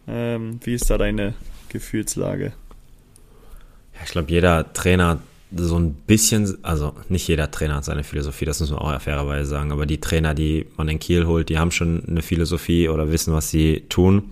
[0.08, 1.34] Ähm, wie ist da deine
[1.70, 2.54] Gefühlslage?
[3.94, 5.20] Ja, ich glaube, jeder Trainer
[5.56, 9.50] so ein bisschen, also nicht jeder Trainer hat seine Philosophie, das muss man auch fairerweise
[9.50, 13.12] sagen, aber die Trainer, die man in Kiel holt, die haben schon eine Philosophie oder
[13.12, 14.32] wissen, was sie tun.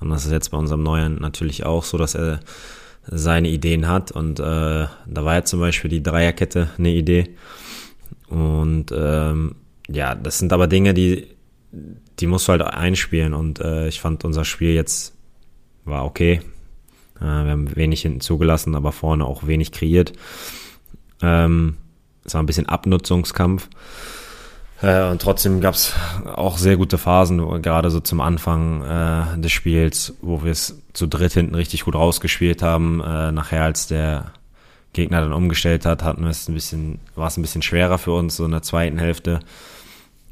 [0.00, 2.40] Und das ist jetzt bei unserem Neuen natürlich auch so, dass er
[3.06, 4.10] seine Ideen hat.
[4.12, 7.34] Und äh, da war ja zum Beispiel die Dreierkette eine Idee.
[8.28, 9.56] Und ähm,
[9.88, 11.28] ja, das sind aber Dinge, die,
[12.18, 13.34] die musst du halt einspielen.
[13.34, 15.14] Und äh, ich fand unser Spiel jetzt
[15.84, 16.40] war okay.
[17.20, 20.12] Äh, wir haben wenig hinten zugelassen, aber vorne auch wenig kreiert.
[21.22, 21.76] Ähm,
[22.24, 23.68] es war ein bisschen Abnutzungskampf.
[24.82, 25.94] Äh, und trotzdem gab es
[26.34, 31.06] auch sehr gute Phasen, gerade so zum Anfang äh, des Spiels, wo wir es zu
[31.06, 33.00] dritt hinten richtig gut rausgespielt haben.
[33.00, 34.32] Äh, nachher, als der
[34.92, 38.12] Gegner dann umgestellt hat, hatten wir es ein bisschen, war es ein bisschen schwerer für
[38.12, 39.40] uns, so in der zweiten Hälfte.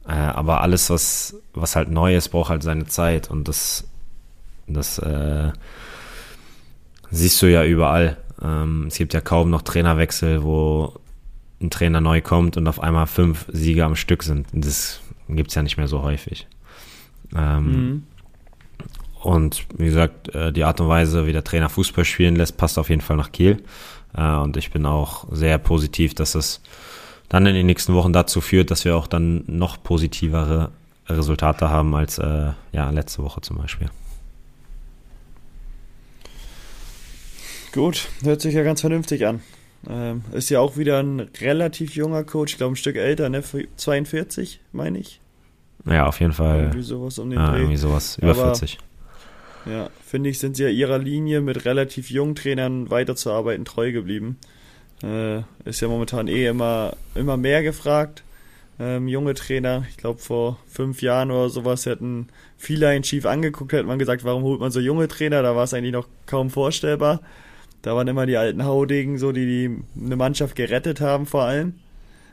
[0.07, 3.85] Äh, aber alles, was, was halt neu ist, braucht halt seine Zeit und das,
[4.67, 5.53] das äh,
[7.11, 8.19] siehst du ja überall.
[8.43, 10.95] Ähm, es gibt ja kaum noch Trainerwechsel, wo
[11.65, 14.47] ein Trainer neu kommt und auf einmal fünf Siege am Stück sind.
[14.53, 16.47] Das gibt es ja nicht mehr so häufig.
[17.35, 18.03] Ähm, mhm.
[19.21, 22.79] Und wie gesagt, äh, die Art und Weise, wie der Trainer Fußball spielen lässt, passt
[22.79, 23.63] auf jeden Fall nach Kiel.
[24.15, 26.61] Äh, und ich bin auch sehr positiv, dass es
[27.29, 30.71] dann in den nächsten Wochen dazu führt, dass wir auch dann noch positivere
[31.09, 33.89] Resultate haben als äh, ja, letzte Woche zum Beispiel.
[37.73, 39.41] Gut, hört sich ja ganz vernünftig an.
[39.89, 43.43] Ähm, ist ja auch wieder ein relativ junger Coach, ich glaube ein Stück älter, ne?
[43.77, 45.21] 42, meine ich.
[45.87, 46.61] Ja, auf jeden Fall.
[46.61, 47.59] Irgendwie sowas um den Dreh.
[47.59, 48.79] Irgendwie sowas, über Aber, 40.
[49.67, 54.39] Ja, finde ich, sind sie ja ihrer Linie mit relativ jungen Trainern weiterzuarbeiten treu geblieben.
[55.03, 58.23] Äh, ist ja momentan eh immer, immer mehr gefragt.
[58.79, 63.73] Ähm, junge Trainer, ich glaube vor fünf Jahren oder sowas hätten viele einen schief angeguckt,
[63.73, 65.43] hätte man gesagt, warum holt man so junge Trainer?
[65.43, 67.21] Da war es eigentlich noch kaum vorstellbar.
[67.85, 71.75] Da waren immer die alten Haudegen so, die, die eine Mannschaft gerettet haben vor allem.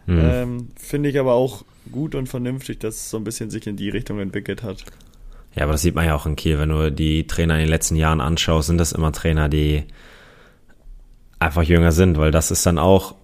[0.05, 0.19] Mhm.
[0.19, 3.75] Ähm, Finde ich aber auch gut und vernünftig, dass es so ein bisschen sich in
[3.75, 4.85] die Richtung entwickelt hat.
[5.53, 6.57] Ja, aber das sieht man ja auch in Kiel.
[6.57, 9.83] Wenn du die Trainer in den letzten Jahren anschaust, sind das immer Trainer, die
[11.37, 13.15] einfach jünger sind, weil das ist dann auch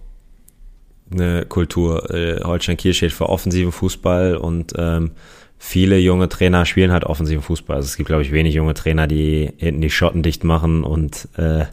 [1.10, 2.10] eine Kultur.
[2.10, 5.12] Äh, Holstein Kiel steht für offensiven Fußball und ähm,
[5.56, 7.76] viele junge Trainer spielen halt offensiven Fußball.
[7.76, 11.26] Also es gibt, glaube ich, wenig junge Trainer, die hinten die Schotten dicht machen und
[11.38, 11.64] äh,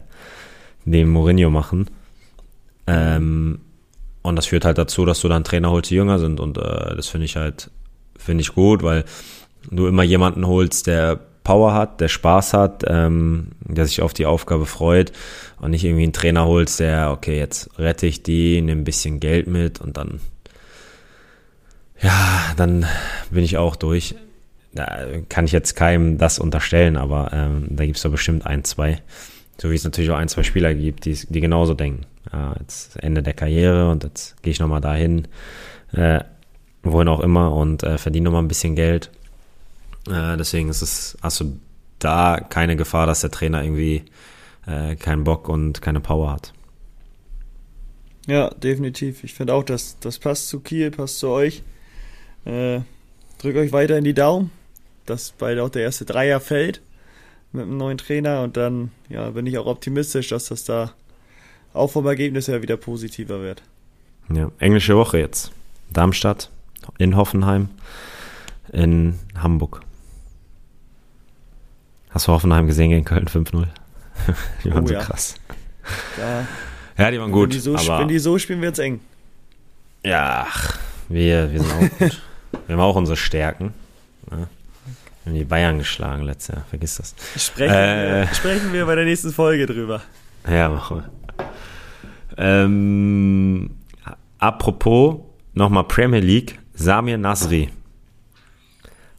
[0.86, 1.90] neben Mourinho machen.
[2.86, 3.60] Ähm,
[4.22, 6.40] und das führt halt dazu, dass du dann Trainer holst, die jünger sind.
[6.40, 7.70] Und äh, das finde ich halt,
[8.16, 9.04] finde ich gut, weil
[9.70, 14.26] du immer jemanden holst, der Power hat, der Spaß hat, ähm, der sich auf die
[14.26, 15.12] Aufgabe freut
[15.60, 19.20] und nicht irgendwie einen Trainer holst, der, okay, jetzt rette ich die, nehme ein bisschen
[19.20, 20.18] Geld mit und dann,
[22.02, 22.84] ja, dann
[23.30, 24.16] bin ich auch durch.
[24.74, 28.64] Da kann ich jetzt keinem das unterstellen, aber ähm, da gibt es doch bestimmt ein,
[28.64, 29.00] zwei.
[29.58, 32.04] So wie es natürlich auch ein, zwei Spieler gibt, die, die genauso denken.
[32.32, 35.28] ja, jetzt Ende der Karriere und jetzt gehe ich nochmal dahin,
[35.92, 36.20] äh,
[36.82, 39.10] wohin auch immer und äh, verdiene nochmal ein bisschen Geld.
[40.08, 41.58] Äh, deswegen ist es, hast du
[41.98, 44.04] da keine Gefahr, dass der Trainer irgendwie
[44.66, 46.52] äh, keinen Bock und keine Power hat.
[48.26, 49.24] Ja, definitiv.
[49.24, 51.62] Ich finde auch, dass das passt zu Kiel, passt zu euch.
[52.44, 52.80] Äh,
[53.38, 54.50] drückt euch weiter in die Daumen,
[55.06, 56.82] dass bald auch der erste Dreier fällt
[57.56, 60.92] mit einem neuen Trainer und dann ja, bin ich auch optimistisch, dass das da
[61.72, 63.62] auch vom Ergebnis her wieder positiver wird.
[64.32, 65.52] Ja, englische Woche jetzt.
[65.90, 66.50] Darmstadt,
[66.98, 67.68] in Hoffenheim,
[68.72, 69.82] in Hamburg.
[72.10, 73.66] Hast du Hoffenheim gesehen gegen Köln 5-0?
[74.64, 75.00] die waren oh, so ja.
[75.00, 75.34] krass.
[76.16, 76.46] Da,
[76.98, 77.44] ja, die waren gut.
[77.44, 79.00] Wenn die so, aber wenn die so spielen, wird's eng.
[80.02, 80.46] Ja,
[81.08, 82.22] wir, wir sind auch gut.
[82.66, 83.74] wir haben auch unsere Stärken.
[84.30, 84.36] Ja.
[84.38, 84.48] Ne?
[85.26, 87.12] Wir haben die Bayern geschlagen letztes Jahr, vergiss das.
[87.36, 90.00] Sprechen, äh, wir, sprechen wir bei der nächsten Folge drüber.
[90.48, 91.46] Ja, machen wir.
[92.36, 93.70] Ähm,
[94.38, 95.16] apropos,
[95.52, 97.70] nochmal Premier League, Samir Nasri.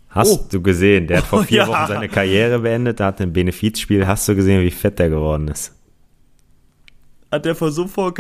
[0.08, 0.48] Hast oh.
[0.50, 1.82] du gesehen, der hat vor vier oh, ja.
[1.82, 4.08] Wochen seine Karriere beendet, der hat ein Benefizspiel.
[4.08, 5.74] Hast du gesehen, wie fett der geworden ist?
[7.34, 8.14] Hat der vor so, vor,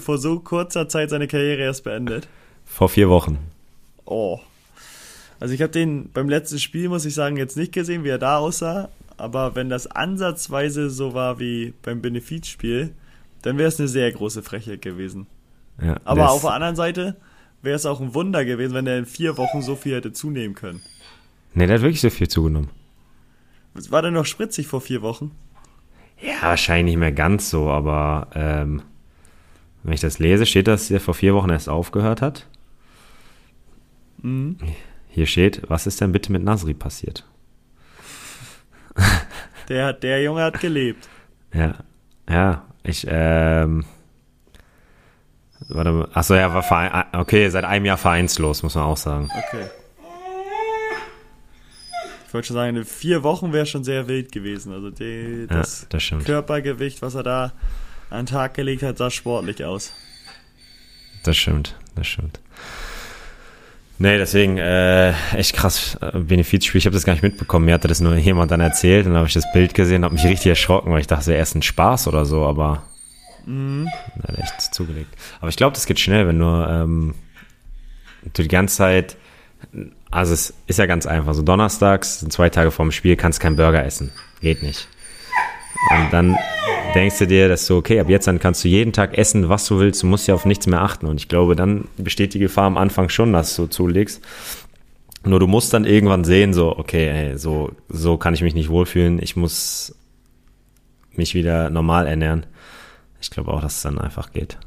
[0.00, 2.28] vor so kurzer Zeit seine Karriere erst beendet?
[2.64, 3.38] Vor vier Wochen.
[4.04, 4.38] Oh.
[5.40, 8.18] Also ich habe den beim letzten Spiel, muss ich sagen, jetzt nicht gesehen, wie er
[8.18, 8.88] da aussah.
[9.16, 12.92] Aber wenn das ansatzweise so war wie beim Benefizspiel,
[13.42, 15.26] dann wäre es eine sehr große Frechheit gewesen.
[15.80, 17.16] Ja, aber auf der anderen Seite
[17.62, 20.54] wäre es auch ein Wunder gewesen, wenn er in vier Wochen so viel hätte zunehmen
[20.54, 20.80] können.
[21.54, 22.70] Ne, der hat wirklich so viel zugenommen.
[23.90, 25.32] War der noch spritzig vor vier Wochen?
[26.20, 28.82] Ja, wahrscheinlich nicht mehr ganz so, aber ähm,
[29.82, 32.46] wenn ich das lese, steht, dass er vor vier Wochen erst aufgehört hat.
[34.22, 34.56] Mhm.
[35.16, 37.24] Hier steht, was ist denn bitte mit Nasri passiert?
[39.70, 41.08] Der, der Junge hat gelebt.
[41.54, 41.76] Ja,
[42.28, 43.86] ja, ich, ähm,
[45.68, 48.98] warte mal, achso, ja, war Verein, ah, okay, seit einem Jahr vereinslos, muss man auch
[48.98, 49.30] sagen.
[49.48, 49.66] Okay.
[52.28, 54.72] Ich wollte schon sagen, vier Wochen wäre schon sehr wild gewesen.
[54.72, 57.52] Also die, das, ja, das Körpergewicht, was er da
[58.10, 59.94] an den Tag gelegt hat, sah sportlich aus.
[61.24, 62.38] Das stimmt, das stimmt.
[63.98, 66.78] Nee, deswegen äh, echt krass äh, Benefizspiel.
[66.78, 67.64] Ich habe das gar nicht mitbekommen.
[67.64, 70.14] Mir hatte das nur jemand dann erzählt und dann habe ich das Bild gesehen, habe
[70.14, 72.82] mich richtig erschrocken, weil ich dachte, es wäre erst ein Spaß oder so, aber
[73.46, 73.88] mhm.
[74.26, 75.14] hat echt zugelegt.
[75.40, 77.14] Aber ich glaube, das geht schnell, wenn du, ähm,
[78.34, 79.16] du die ganze Zeit,
[80.10, 81.32] also es ist ja ganz einfach.
[81.32, 84.12] So donnerstags, zwei Tage vorm Spiel, kannst kein Burger essen.
[84.40, 84.88] Geht nicht.
[85.90, 86.36] Und dann
[86.94, 89.66] denkst du dir, dass so, okay, ab jetzt dann kannst du jeden Tag essen, was
[89.66, 91.06] du willst, du musst ja auf nichts mehr achten.
[91.06, 94.22] Und ich glaube, dann besteht die Gefahr am Anfang schon, dass du zulegst.
[95.24, 98.68] Nur du musst dann irgendwann sehen, so, okay, ey, so, so kann ich mich nicht
[98.68, 99.94] wohlfühlen, ich muss
[101.12, 102.46] mich wieder normal ernähren.
[103.20, 104.58] Ich glaube auch, dass es dann einfach geht.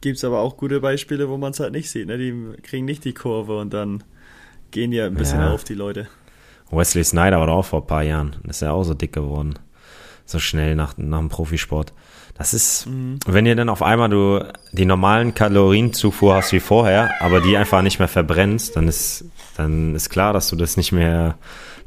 [0.00, 2.18] Gibt es aber auch gute Beispiele, wo man es halt nicht sieht, ne?
[2.18, 4.04] Die kriegen nicht die Kurve und dann
[4.70, 5.52] gehen ja ein bisschen ja.
[5.52, 6.06] auf, die Leute.
[6.70, 9.54] Wesley Snyder war auch vor ein paar Jahren, ist ja auch so dick geworden
[10.30, 11.92] so schnell nach, nach dem Profisport.
[12.36, 13.18] Das ist, mhm.
[13.26, 17.82] wenn ihr dann auf einmal du die normalen Kalorienzufuhr hast wie vorher, aber die einfach
[17.82, 19.24] nicht mehr verbrennst, dann ist,
[19.56, 21.36] dann ist klar, dass du das nicht mehr,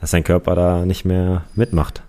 [0.01, 2.03] dass dein Körper da nicht mehr mitmacht.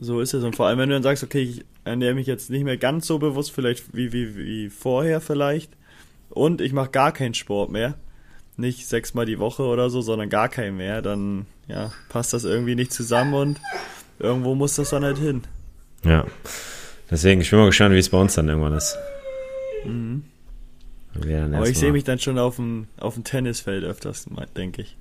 [0.00, 0.44] So ist es.
[0.44, 3.06] Und vor allem, wenn du dann sagst, okay, ich ernähre mich jetzt nicht mehr ganz
[3.06, 5.72] so bewusst, vielleicht wie, wie, wie vorher vielleicht,
[6.28, 7.94] und ich mache gar keinen Sport mehr,
[8.56, 12.74] nicht sechsmal die Woche oder so, sondern gar keinen mehr, dann ja, passt das irgendwie
[12.74, 13.60] nicht zusammen und
[14.22, 15.42] irgendwo muss das dann halt hin.
[16.04, 16.24] Ja.
[17.10, 18.96] Deswegen, ich bin mal gespannt, wie es bei uns dann irgendwann ist.
[19.84, 20.24] Mhm.
[21.14, 24.96] Aber ich sehe mich dann schon auf dem, auf dem Tennisfeld öfters, denke ich.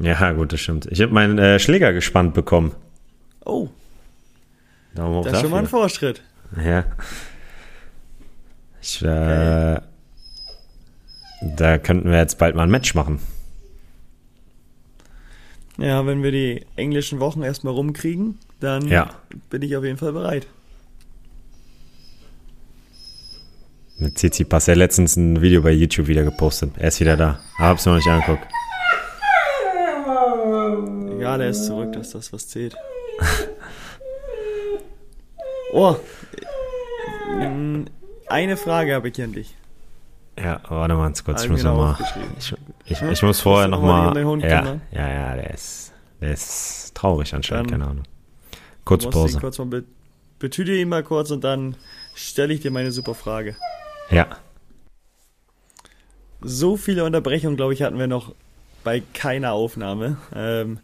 [0.00, 0.86] Ja, gut, das stimmt.
[0.90, 2.74] Ich habe meinen äh, Schläger gespannt bekommen.
[3.44, 3.68] Oh.
[4.94, 6.22] Daumen hoch das ist schon mal ein Fortschritt.
[6.64, 6.84] Ja.
[8.82, 9.80] Ich, äh, okay.
[11.42, 13.20] Da könnten wir jetzt bald mal ein Match machen.
[15.80, 19.14] Ja, wenn wir die englischen Wochen erstmal rumkriegen, dann ja.
[19.48, 20.46] bin ich auf jeden Fall bereit.
[23.98, 26.72] Mit Zizi Pass ja letztens ein Video bei YouTube wieder gepostet.
[26.76, 27.40] Er ist wieder da.
[27.58, 28.46] Hab's noch nicht angeguckt.
[31.16, 32.76] Egal, er ist zurück, dass das was zählt.
[35.72, 35.96] oh.
[38.28, 39.54] Eine Frage habe ich an dich.
[40.42, 41.96] Ja, warte mal ganz kurz, ich muss nochmal.
[42.38, 42.54] Ich,
[42.86, 44.16] ich, ich, muss vorher nochmal.
[44.42, 48.04] Ja, ja, ja, der ist, der ist traurig anscheinend, dann keine Ahnung.
[48.84, 49.38] Kurz Pause.
[49.38, 49.84] Kurz be
[50.38, 51.76] betüte ihn mal kurz und dann
[52.14, 53.56] stelle ich dir meine super Frage.
[54.10, 54.26] Ja.
[56.40, 58.34] So viele Unterbrechungen, glaube ich, hatten wir noch
[58.82, 60.16] bei keiner Aufnahme.
[60.34, 60.80] Ähm,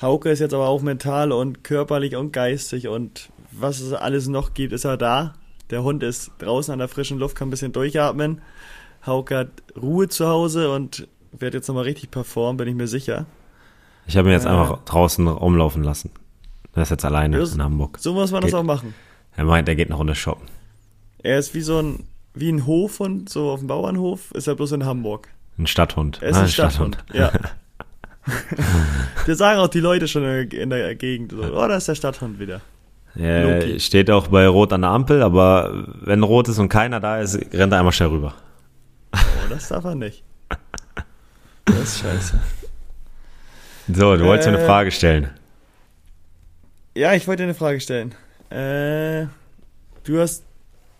[0.00, 4.54] Hauke ist jetzt aber auch mental und körperlich und geistig und was es alles noch
[4.54, 5.34] gibt, ist er da.
[5.70, 8.40] Der Hund ist draußen an der frischen Luft, kann ein bisschen durchatmen.
[9.06, 9.48] Hauke hat
[9.80, 13.26] Ruhe zu Hause und wird jetzt nochmal richtig performen, bin ich mir sicher.
[14.06, 16.10] Ich habe ihn jetzt äh, einfach draußen rumlaufen lassen.
[16.74, 17.98] Er ist jetzt alleine in Hamburg.
[17.98, 18.94] So muss man geht, das auch machen.
[19.36, 20.46] Er meint, er geht eine Runde shoppen.
[21.18, 24.72] Er ist wie so ein, wie ein Hofhund, so auf dem Bauernhof, ist er bloß
[24.72, 25.28] in Hamburg.
[25.58, 26.20] Ein Stadthund.
[26.20, 27.42] Er ist ah, ein Stadthund, Stadthund.
[27.42, 27.50] ja.
[29.26, 31.32] das sagen auch die Leute schon in der Gegend.
[31.32, 32.60] So, oh, da ist der Stadthund wieder.
[33.14, 37.20] Ja, steht auch bei Rot an der Ampel, aber wenn Rot ist und keiner da
[37.20, 38.34] ist, rennt er einmal schnell rüber.
[39.56, 40.22] Das darf er nicht.
[41.64, 42.38] Das ist scheiße.
[43.88, 45.30] So, du äh, wolltest eine Frage stellen.
[46.94, 48.14] Ja, ich wollte eine Frage stellen.
[48.50, 49.28] Äh,
[50.04, 50.44] du hast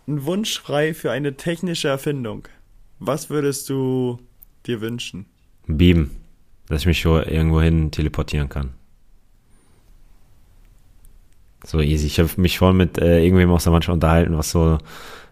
[0.06, 2.48] einen Wunsch frei für eine technische Erfindung.
[2.98, 4.20] Was würdest du
[4.64, 5.26] dir wünschen?
[5.66, 6.10] Beam,
[6.68, 8.72] dass ich mich irgendwo hin teleportieren kann.
[11.62, 12.06] So easy.
[12.06, 14.78] Ich habe mich voll mit äh, irgendwem aus der Mannschaft unterhalten, was so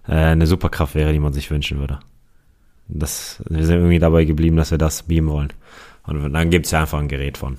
[0.06, 2.00] äh, eine Superkraft wäre, die man sich wünschen würde.
[2.88, 5.52] Das, wir sind irgendwie dabei geblieben, dass wir das beamen wollen.
[6.06, 7.56] Und dann gibt es ja einfach ein Gerät von.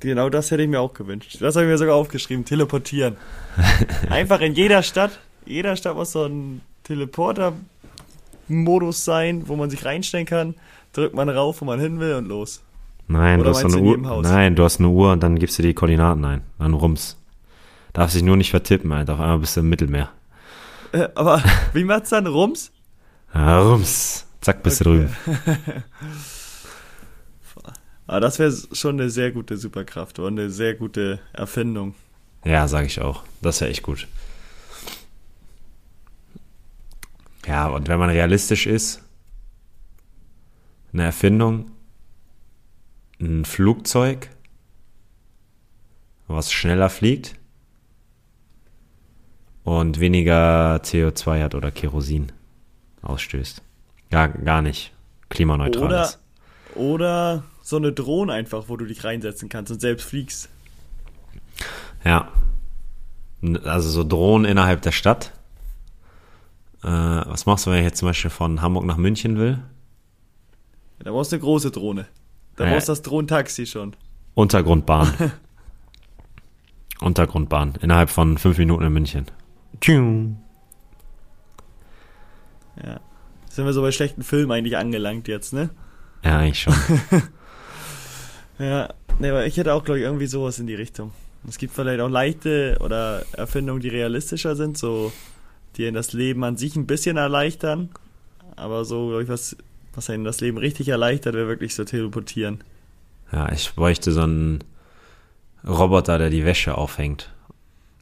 [0.00, 1.36] Genau das hätte ich mir auch gewünscht.
[1.40, 3.16] Das habe ich mir sogar aufgeschrieben, teleportieren.
[4.10, 10.26] einfach in jeder Stadt, jeder Stadt muss so ein Teleporter-Modus sein, wo man sich reinstellen
[10.26, 10.54] kann,
[10.92, 12.62] drückt man rauf, wo man hin will und los.
[13.08, 14.22] Nein, Oder du hast eine Uhr.
[14.22, 16.40] Nein, du hast eine Uhr und dann gibst du die Koordinaten ein.
[16.58, 17.16] Dann rums.
[17.92, 19.14] Darfst dich nur nicht vertippen, Alter.
[19.14, 20.08] Auf einmal bist du im Mittelmeer.
[20.92, 21.42] Äh, aber
[21.74, 22.26] wie macht's dann?
[22.26, 22.72] Rums?
[23.34, 24.26] Rums.
[24.40, 24.90] Zack, bist okay.
[24.90, 25.84] du drüben.
[28.06, 31.94] aber das wäre schon eine sehr gute Superkraft und eine sehr gute Erfindung.
[32.44, 33.22] Ja, sage ich auch.
[33.40, 34.08] Das wäre echt gut.
[37.46, 39.02] Ja, und wenn man realistisch ist,
[40.92, 41.70] eine Erfindung
[43.20, 44.30] ein Flugzeug,
[46.26, 47.36] was schneller fliegt
[49.64, 52.32] und weniger CO2 hat oder Kerosin
[53.02, 53.62] ausstößt.
[54.10, 54.92] Gar, gar nicht.
[55.28, 56.18] Klimaneutral oder, ist.
[56.74, 60.48] Oder so eine Drohne einfach, wo du dich reinsetzen kannst und selbst fliegst.
[62.04, 62.28] Ja.
[63.64, 65.32] Also so Drohnen innerhalb der Stadt.
[66.82, 69.58] Äh, was machst du, wenn ich jetzt zum Beispiel von Hamburg nach München will?
[70.98, 72.06] Ja, da brauchst du eine große Drohne.
[72.56, 73.94] Da brauchst du das Drohnentaxi schon.
[74.34, 75.12] Untergrundbahn.
[77.00, 77.74] Untergrundbahn.
[77.80, 79.26] Innerhalb von fünf Minuten in München.
[79.80, 80.42] Tschung.
[82.84, 83.00] Ja.
[83.50, 85.70] Sind wir so bei schlechten Filmen eigentlich angelangt jetzt, ne?
[86.24, 86.74] Ja, eigentlich schon.
[88.58, 91.12] ja, ne, aber ich hätte auch, glaube ich, irgendwie sowas in die Richtung.
[91.48, 95.12] Es gibt vielleicht auch leichte oder Erfindungen, die realistischer sind, so
[95.76, 97.90] die in das Leben an sich ein bisschen erleichtern.
[98.54, 99.56] Aber so, glaube ich, was
[99.94, 102.62] was einem das Leben richtig erleichtert, wäre wirklich so teleportieren.
[103.30, 104.64] Ja, ich bräuchte so einen
[105.66, 107.32] Roboter, der die Wäsche aufhängt.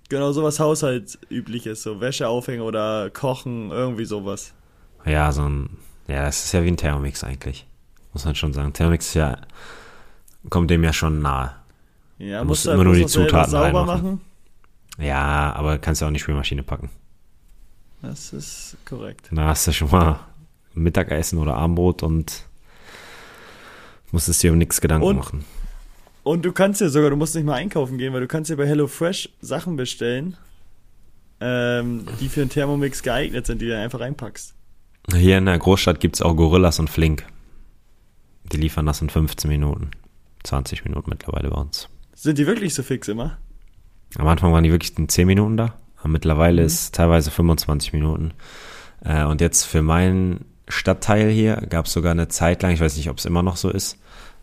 [0.08, 4.54] Genau, sowas Haushaltsübliches, so Wäsche aufhängen oder kochen, irgendwie sowas.
[5.04, 7.66] Ja, so ein, ja, das ist ja wie ein Thermomix eigentlich.
[8.12, 8.72] Muss man schon sagen.
[8.72, 9.38] Thermomix ist ja,
[10.48, 11.54] kommt dem ja schon nahe.
[12.18, 14.20] Ja, du musst du immer nur die Zutaten sauber machen.
[14.98, 16.90] Ja, aber kannst ja auch in die Spülmaschine packen.
[18.02, 19.28] Das ist korrekt.
[19.30, 20.20] Da hast du schon mal
[20.74, 22.44] Mittagessen oder Abendbrot und
[24.10, 25.44] musstest dir um nichts Gedanken und, machen.
[26.22, 28.56] Und du kannst ja sogar, du musst nicht mal einkaufen gehen, weil du kannst ja
[28.56, 30.36] bei HelloFresh Sachen bestellen,
[31.40, 34.54] ähm, die für einen Thermomix geeignet sind, die du einfach reinpackst.
[35.14, 37.24] Hier in der Großstadt gibt es auch Gorillas und Flink.
[38.52, 39.90] Die liefern das in 15 Minuten.
[40.44, 41.88] 20 Minuten mittlerweile bei uns.
[42.14, 43.38] Sind die wirklich so fix immer?
[44.18, 45.74] Am Anfang waren die wirklich in 10 Minuten da.
[45.98, 46.66] Aber mittlerweile mhm.
[46.66, 48.32] ist teilweise 25 Minuten.
[49.04, 52.96] Äh, und jetzt für meinen Stadtteil hier gab es sogar eine Zeit lang, ich weiß
[52.96, 53.98] nicht, ob es immer noch so ist,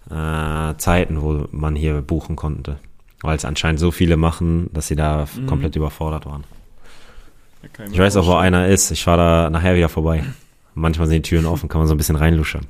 [0.09, 2.79] äh, Zeiten, wo man hier buchen konnte.
[3.21, 5.47] Weil es anscheinend so viele machen, dass sie da mhm.
[5.47, 6.43] komplett überfordert waren.
[7.91, 8.91] Ich weiß auch, wo einer ist.
[8.91, 10.23] Ich fahre da nachher wieder vorbei.
[10.77, 12.65] Manchmal sind die Türen offen, kann man so ein bisschen reinluschern.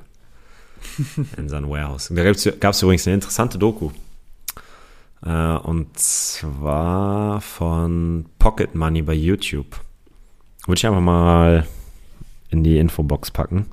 [1.38, 2.12] in sein Warehouse.
[2.14, 3.92] Da gab es übrigens eine interessante Doku.
[5.26, 9.80] Äh, und zwar von Pocket Money bei YouTube.
[10.66, 11.68] Würde ich einfach mal
[12.50, 13.66] in die Infobox packen.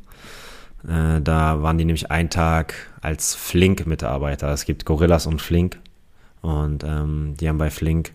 [0.89, 4.49] Äh, da waren die nämlich einen Tag als Flink-Mitarbeiter.
[4.53, 5.79] Es gibt Gorillas und Flink.
[6.43, 8.13] Und ähm, die haben bei Flink,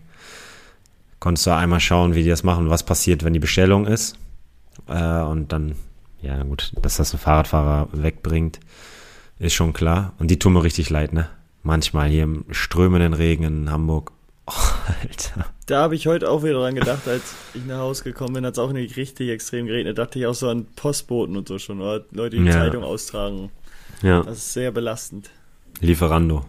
[1.18, 4.16] konntest du einmal schauen, wie die das machen, was passiert, wenn die Bestellung ist.
[4.86, 5.74] Äh, und dann,
[6.22, 8.60] ja gut, dass das ein Fahrradfahrer wegbringt,
[9.38, 10.14] ist schon klar.
[10.18, 11.28] Und die tun mir richtig leid, ne?
[11.62, 14.12] Manchmal hier im strömenden Regen in Hamburg.
[14.46, 14.52] Oh,
[15.02, 15.46] Alter.
[15.66, 18.54] Da habe ich heute auch wieder dran gedacht, als ich nach Hause gekommen bin, hat
[18.54, 19.98] es auch nicht richtig extrem geregnet.
[19.98, 22.54] Da dachte ich auch so an Postboten und so schon, oder Leute, die, die ja.
[22.54, 23.50] Zeitung austragen.
[24.02, 24.22] Ja.
[24.22, 25.30] Das ist sehr belastend.
[25.80, 26.44] Lieferando.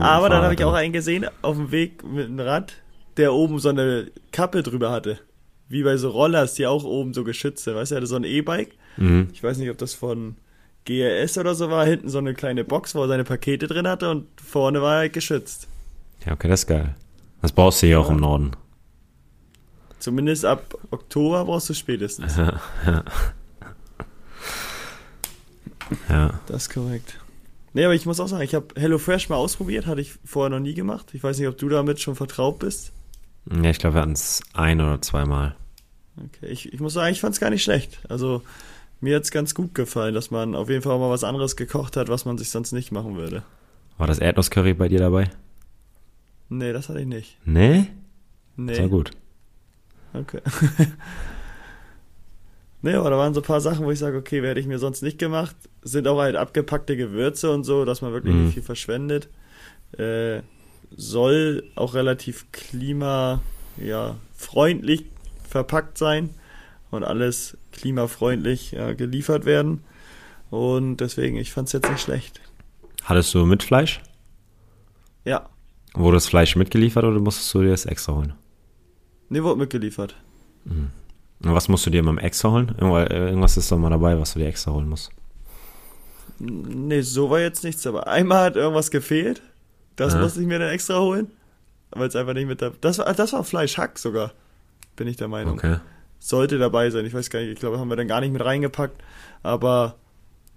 [0.00, 2.72] Aber dann habe ich auch einen gesehen, auf dem Weg mit dem Rad,
[3.16, 5.20] der oben so eine Kappe drüber hatte.
[5.68, 7.74] Wie bei so Rollers, die auch oben so geschützt sind.
[7.74, 8.74] Weißt du, er hatte so ein E-Bike.
[8.96, 9.28] Mhm.
[9.32, 10.36] Ich weiß nicht, ob das von
[10.84, 11.84] GRS oder so war.
[11.84, 14.98] Hinten so eine kleine Box, wo er seine Pakete drin hatte und vorne war er
[15.00, 15.66] halt geschützt.
[16.24, 16.94] Ja, okay, das ist geil.
[17.42, 18.14] Das brauchst du hier auch Ja.
[18.14, 18.52] im Norden.
[19.98, 22.36] Zumindest ab Oktober brauchst du spätestens.
[22.36, 23.04] Ja, ja.
[26.08, 26.40] ja.
[26.46, 27.18] Das ist korrekt.
[27.72, 30.60] Nee, aber ich muss auch sagen, ich habe HelloFresh mal ausprobiert, hatte ich vorher noch
[30.60, 31.08] nie gemacht.
[31.12, 32.92] Ich weiß nicht, ob du damit schon vertraut bist.
[33.50, 35.54] Ja, ich glaube, wir hatten es ein oder zweimal.
[36.18, 38.00] Okay, ich, ich muss sagen, ich fand es gar nicht schlecht.
[38.08, 38.42] Also
[39.00, 41.96] mir hat's ganz gut gefallen, dass man auf jeden Fall auch mal was anderes gekocht
[41.96, 43.42] hat, was man sich sonst nicht machen würde.
[43.98, 45.30] War das Erdnusscurry bei dir dabei?
[46.48, 47.38] Nee, das hatte ich nicht.
[47.44, 47.86] Nee?
[48.56, 48.74] Nee.
[48.74, 49.10] Sehr gut.
[50.14, 50.40] Okay.
[52.82, 54.78] nee, aber da waren so ein paar Sachen, wo ich sage, okay, hätte ich mir
[54.78, 55.56] sonst nicht gemacht.
[55.82, 58.44] Sind auch halt abgepackte Gewürze und so, dass man wirklich Mhm.
[58.44, 59.28] nicht viel verschwendet.
[59.98, 60.40] Äh,
[60.94, 63.40] soll auch relativ klima,
[63.76, 65.04] ja, freundlich
[65.48, 66.30] verpackt sein
[66.90, 69.82] und alles klimafreundlich ja, geliefert werden.
[70.50, 72.40] Und deswegen, ich fand es jetzt nicht schlecht.
[73.04, 74.00] Hattest du mit Fleisch?
[75.24, 75.48] Ja,
[75.94, 78.34] Wurde das Fleisch mitgeliefert oder musstest du dir das extra holen?
[79.30, 80.14] nee, wurde mitgeliefert.
[80.66, 80.90] Und
[81.40, 82.74] was musst du dir beim extra holen?
[82.78, 85.10] Irgendwa- Irgendwas ist doch mal dabei, was du dir extra holen musst.
[86.38, 89.42] Nee, so war jetzt nichts, aber einmal hat irgendwas gefehlt.
[89.96, 90.20] Das Ja.
[90.20, 91.30] musste ich mir dann extra holen.
[91.90, 92.72] Weil es einfach nicht mit da.
[92.80, 94.32] Das war, das war Fleischhack sogar.
[94.96, 95.54] Bin ich der Meinung.
[95.54, 95.76] Okay.
[96.18, 97.06] Sollte dabei sein.
[97.06, 99.00] Ich weiß gar nicht, ich glaube, haben wir dann gar nicht mit reingepackt.
[99.42, 99.94] Aber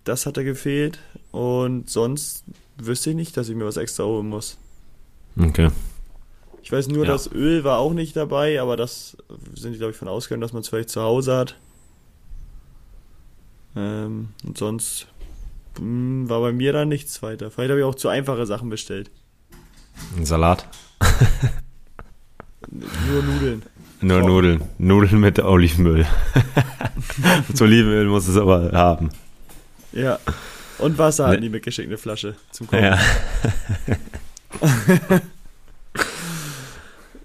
[0.03, 0.99] das hatte gefehlt.
[1.31, 2.43] Und sonst
[2.77, 4.57] wüsste ich nicht, dass ich mir was extra holen muss.
[5.39, 5.69] Okay.
[6.63, 7.11] Ich weiß nur, Ja.
[7.11, 9.15] das Öl war auch nicht dabei, aber das
[9.55, 11.55] sind, glaube ich, von ausgegangen, dass man es vielleicht zu Hause hat.
[13.75, 15.07] Ähm, und sonst
[15.77, 17.51] hm, war bei mir da nichts weiter.
[17.51, 19.11] Vielleicht habe ich auch zu einfache Sachen bestellt.
[20.17, 20.65] Ein Salat?
[22.71, 23.63] Nur Nudeln.
[24.01, 24.27] Nur Oh.
[24.27, 24.61] Nudeln.
[24.77, 26.05] Nudeln mit Olivenöl.
[27.47, 29.09] Mit Olivenöl muss es aber haben.
[29.91, 30.19] Ja.
[30.77, 32.83] Und Wasser hatten Ne- die mitgeschickt, eine Flasche zum Kochen.
[32.83, 32.99] Ja.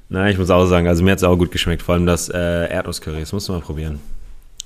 [0.08, 1.82] Nein, ich muss auch sagen, also mir hat es auch gut geschmeckt.
[1.82, 4.00] Vor allem das äh, Erdnusscurry, das musst du mal probieren.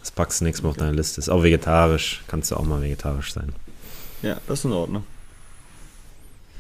[0.00, 1.20] Das packst du nächstes Mal auf deine Liste.
[1.20, 2.22] Ist auch vegetarisch.
[2.28, 3.52] Kannst du auch mal vegetarisch sein.
[4.22, 5.04] Ja, das ist in Ordnung.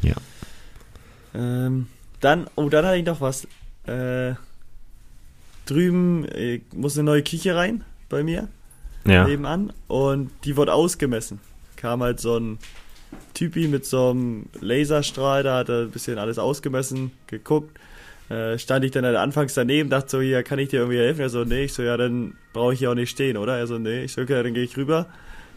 [0.02, 0.14] Ja.
[1.38, 1.86] Ähm,
[2.20, 3.46] dann, oh, dann hatte ich noch was.
[3.86, 4.34] Äh,
[5.64, 8.48] drüben äh, muss eine neue Küche rein bei mir.
[9.06, 9.26] Ja.
[9.26, 11.40] nebenan und die wurde ausgemessen.
[11.76, 12.58] Kam halt so ein
[13.32, 17.78] Typi mit so einem Laserstrahl, da hat er ein bisschen alles ausgemessen, geguckt.
[18.28, 21.20] Äh, stand ich dann halt anfangs daneben, dachte so, hier, kann ich dir irgendwie helfen?
[21.20, 23.56] Er so, nee, ich so, ja, dann brauche ich hier auch nicht stehen, oder?
[23.56, 25.06] Er so, nee, ich so, okay, dann gehe ich rüber,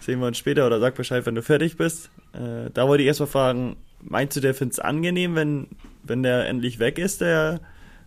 [0.01, 2.09] sehen wir uns später oder sag Bescheid, wenn du fertig bist.
[2.33, 5.67] Äh, da wollte ich erstmal fragen, meinst du, der find's angenehm, wenn,
[6.03, 7.61] wenn der endlich weg ist, der,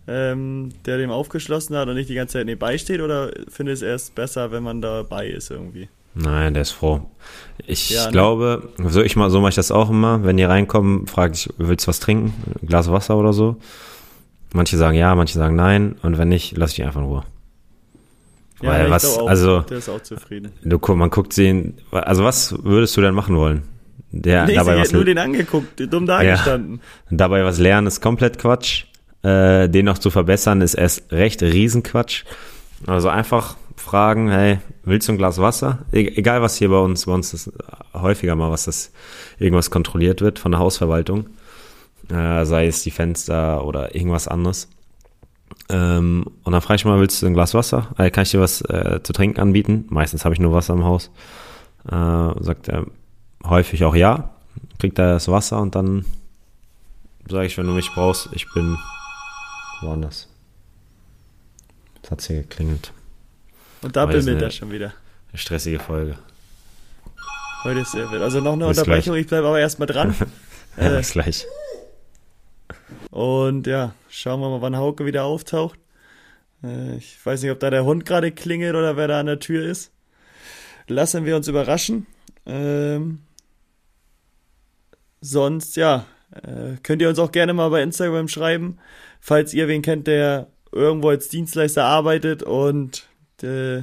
[0.06, 3.86] ähm, der dem aufgeschlossen hat und nicht die ganze Zeit nebenbei steht, oder findest du
[3.86, 5.88] es erst besser, wenn man dabei ist irgendwie?
[6.16, 7.02] Nein, der ist froh.
[7.66, 8.12] Ich Ja, ne?
[8.12, 10.22] glaube, so ich mal, so mache ich das auch immer.
[10.22, 12.32] Wenn die reinkommen, frage ich, willst du was trinken?
[12.62, 13.56] Ein Glas Wasser oder so?
[14.52, 15.96] Manche sagen ja, manche sagen nein.
[16.02, 17.24] Und wenn nicht, lass ich die einfach in Ruhe.
[18.66, 20.52] Weil ich was, auch, also, der ist auch zufrieden.
[20.62, 23.62] du, guck- man guckt sie, also was würdest du denn machen wollen?
[24.10, 26.80] Der, Nee, dabei, was, nur den angeguckt, dumm dagestanden.
[27.10, 28.84] dabei was lernen ist komplett Quatsch.
[29.22, 32.24] Äh, den noch zu verbessern ist erst recht Riesenquatsch.
[32.86, 35.78] Also einfach fragen, hey, willst du ein Glas Wasser?
[35.92, 37.50] E egal was hier bei uns, bei uns ist
[37.94, 38.92] häufiger mal, was das
[39.38, 41.26] irgendwas kontrolliert wird von der Hausverwaltung.
[42.10, 44.68] Äh, sei es die Fenster oder irgendwas anderes.
[45.68, 47.88] Ähm, und dann frage ich mal, willst du ein Glas Wasser?
[47.96, 49.86] Äh, kann ich dir was äh, zu trinken anbieten?
[49.88, 51.10] Meistens habe ich nur Wasser im Haus.
[51.86, 52.86] Äh, sagt er
[53.44, 54.30] häufig auch ja.
[54.78, 56.04] Kriegt er das Wasser und dann
[57.28, 58.76] sage ich, wenn du mich brauchst, ich bin
[59.80, 60.28] woanders.
[61.96, 62.92] Jetzt hat's hier geklingelt.
[63.82, 64.92] Und da bimmelt er schon wieder.
[65.30, 66.18] Eine stressige Folge.
[67.64, 68.22] Heute ist sehr wild.
[68.22, 70.14] Also noch eine Bis Unterbrechung, ich bleibe aber erstmal dran.
[70.76, 71.46] Ja, äh, bis gleich.
[73.14, 75.78] Und ja, schauen wir mal, wann Hauke wieder auftaucht.
[76.64, 79.38] Äh, ich weiß nicht, ob da der Hund gerade klingelt oder wer da an der
[79.38, 79.92] Tür ist.
[80.88, 82.08] Lassen wir uns überraschen.
[82.44, 83.20] Ähm,
[85.20, 88.78] sonst, ja, äh, könnt ihr uns auch gerne mal bei Instagram schreiben,
[89.20, 93.06] falls ihr wen kennt, der irgendwo als Dienstleister arbeitet und
[93.44, 93.82] äh,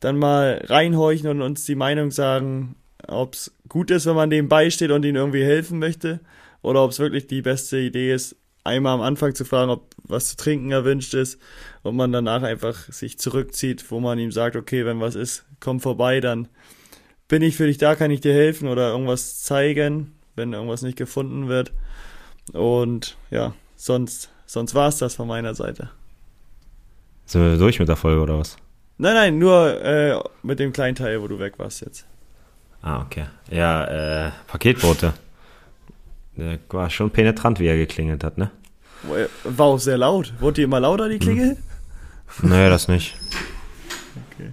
[0.00, 2.74] dann mal reinhorchen und uns die Meinung sagen,
[3.06, 6.18] ob es gut ist, wenn man dem beisteht und ihnen irgendwie helfen möchte,
[6.62, 8.34] oder ob es wirklich die beste Idee ist,
[8.66, 11.40] einmal am Anfang zu fragen, ob was zu trinken erwünscht ist
[11.82, 15.80] und man danach einfach sich zurückzieht, wo man ihm sagt, okay, wenn was ist, komm
[15.80, 16.48] vorbei, dann
[17.28, 20.98] bin ich für dich da, kann ich dir helfen oder irgendwas zeigen, wenn irgendwas nicht
[20.98, 21.72] gefunden wird.
[22.52, 25.90] Und ja, sonst Sonst war es das von meiner Seite.
[27.26, 28.56] Sind wir durch mit der Folge oder was?
[28.96, 32.06] Nein, nein, nur äh, mit dem kleinen Teil, wo du weg warst jetzt.
[32.80, 33.26] Ah, okay.
[33.50, 35.12] Ja, äh, Paketboote.
[36.36, 38.50] Der war schon penetrant, wie er geklingelt hat, ne?
[39.44, 40.34] War auch sehr laut.
[40.40, 41.56] Wurde die immer lauter, die Klingel?
[42.40, 42.48] Hm.
[42.48, 43.14] Naja, das nicht.
[44.32, 44.52] Okay.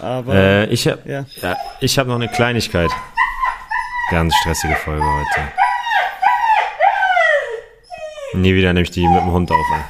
[0.00, 0.34] Aber.
[0.34, 1.24] Äh, ich habe ja.
[1.40, 2.90] ja, ich hab noch eine Kleinigkeit.
[4.10, 5.48] Ganz stressige Folge heute.
[8.34, 9.66] Nie wieder nehme ich die mit dem Hund auf.
[9.72, 9.82] Ey.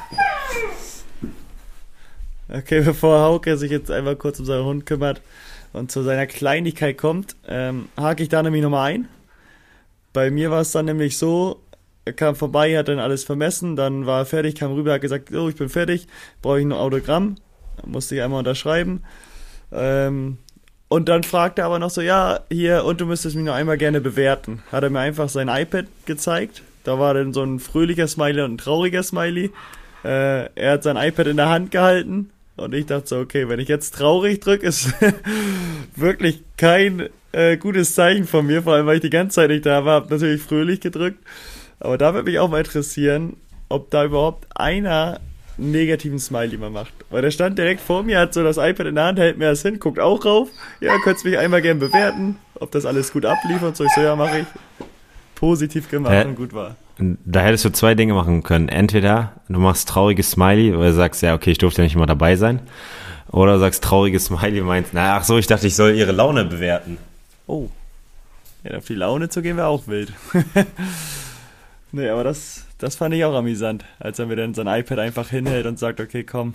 [2.59, 5.21] Okay, bevor Hauke sich jetzt einmal kurz um seinen Hund kümmert
[5.73, 9.07] und zu seiner Kleinigkeit kommt, ähm, hake ich da nämlich nochmal ein.
[10.13, 11.61] Bei mir war es dann nämlich so,
[12.05, 15.33] er kam vorbei, hat dann alles vermessen, dann war er fertig, kam rüber, hat gesagt,
[15.33, 16.07] oh, ich bin fertig,
[16.41, 17.35] brauche ich ein Autogramm,
[17.85, 19.03] musste ich einmal unterschreiben.
[19.71, 20.37] Ähm,
[20.89, 23.79] und dann fragte er aber noch so, ja, hier, und du müsstest mich noch einmal
[23.79, 24.61] gerne bewerten.
[24.71, 26.61] Hat er mir einfach sein iPad gezeigt.
[26.83, 29.51] Da war dann so ein fröhlicher Smiley und ein trauriger Smiley.
[30.03, 32.29] Äh, er hat sein iPad in der Hand gehalten.
[32.55, 34.93] Und ich dachte so, okay, wenn ich jetzt traurig drücke, ist
[35.95, 39.65] wirklich kein äh, gutes Zeichen von mir, vor allem weil ich die ganze Zeit nicht
[39.65, 41.19] da war, habe natürlich fröhlich gedrückt.
[41.79, 43.37] Aber da würde mich auch mal interessieren,
[43.69, 45.19] ob da überhaupt einer
[45.57, 46.93] einen negativen Smiley mal macht.
[47.09, 49.49] Weil der stand direkt vor mir, hat so das iPad in der Hand, hält mir
[49.49, 50.49] das hin, guckt auch rauf.
[50.79, 53.83] Ja, könntest mich einmal gern bewerten, ob das alles gut ablief und so.
[53.83, 54.45] Ich so, ja, mache ich.
[55.35, 56.25] Positiv gemacht Hä?
[56.25, 56.75] und gut war.
[56.97, 58.69] Da hättest du zwei Dinge machen können.
[58.69, 62.05] Entweder du machst trauriges Smiley, weil du sagst, ja, okay, ich durfte ja nicht immer
[62.05, 62.59] dabei sein.
[63.31, 66.45] Oder du sagst trauriges Smiley meinst, na, ach so, ich dachte, ich soll ihre Laune
[66.45, 66.97] bewerten.
[67.47, 67.69] Oh.
[68.63, 70.13] Ja, auf die Laune zu gehen wäre auch wild.
[71.91, 75.29] nee, aber das, das fand ich auch amüsant, als er mir dann sein iPad einfach
[75.29, 76.53] hinhält und sagt, okay, komm,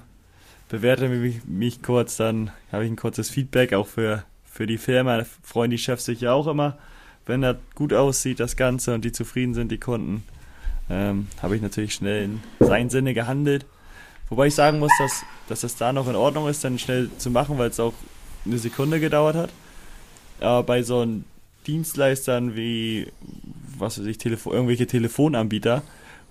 [0.68, 5.22] bewerte mich, mich kurz, dann habe ich ein kurzes Feedback, auch für, für die Firma,
[5.42, 6.78] freuen die Chefs sich ja auch immer,
[7.28, 10.24] wenn das gut aussieht, das Ganze, und die zufrieden sind, die Kunden.
[10.90, 13.66] Ähm, habe ich natürlich schnell in seinem Sinne gehandelt.
[14.30, 17.30] Wobei ich sagen muss, dass, dass das da noch in Ordnung ist, dann schnell zu
[17.30, 17.92] machen, weil es auch
[18.44, 19.50] eine Sekunde gedauert hat.
[20.40, 21.24] Aber bei so einem
[21.66, 23.08] Dienstleistern wie,
[23.78, 25.82] was weiß ich, Telefo irgendwelche Telefonanbieter,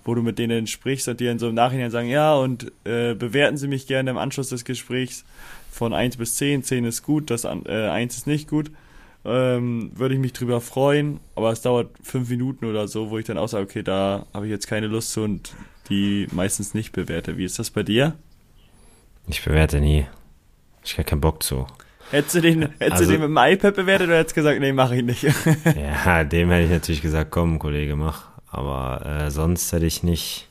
[0.04, 3.14] wo du mit denen sprichst und die dann so im Nachhinein sagen, ja, und äh,
[3.14, 5.24] bewerten Sie mich gerne im Anschluss des Gesprächs
[5.70, 8.70] von 1 bis 10, 10 ist gut, das äh, 1 ist nicht gut,
[9.24, 13.26] ähm, würde ich mich drüber freuen, aber es dauert 5 Minuten oder so, wo ich
[13.26, 15.52] dann auch sage, okay, da habe ich jetzt keine Lust zu und
[15.88, 17.36] die meistens nicht bewerte.
[17.36, 18.14] Wie ist das bei dir?
[19.26, 20.06] Ich bewerte nie.
[20.84, 21.66] Ich habe keinen Bock zu.
[22.10, 24.60] Hättest du den, hättest also, du den mit dem iPad bewertet oder hättest du gesagt,
[24.60, 25.22] nee, mach ich nicht?
[25.64, 28.28] ja, dem hätte ich natürlich gesagt, komm, Kollege, mach.
[28.50, 30.48] Aber äh, sonst hätte ich nicht,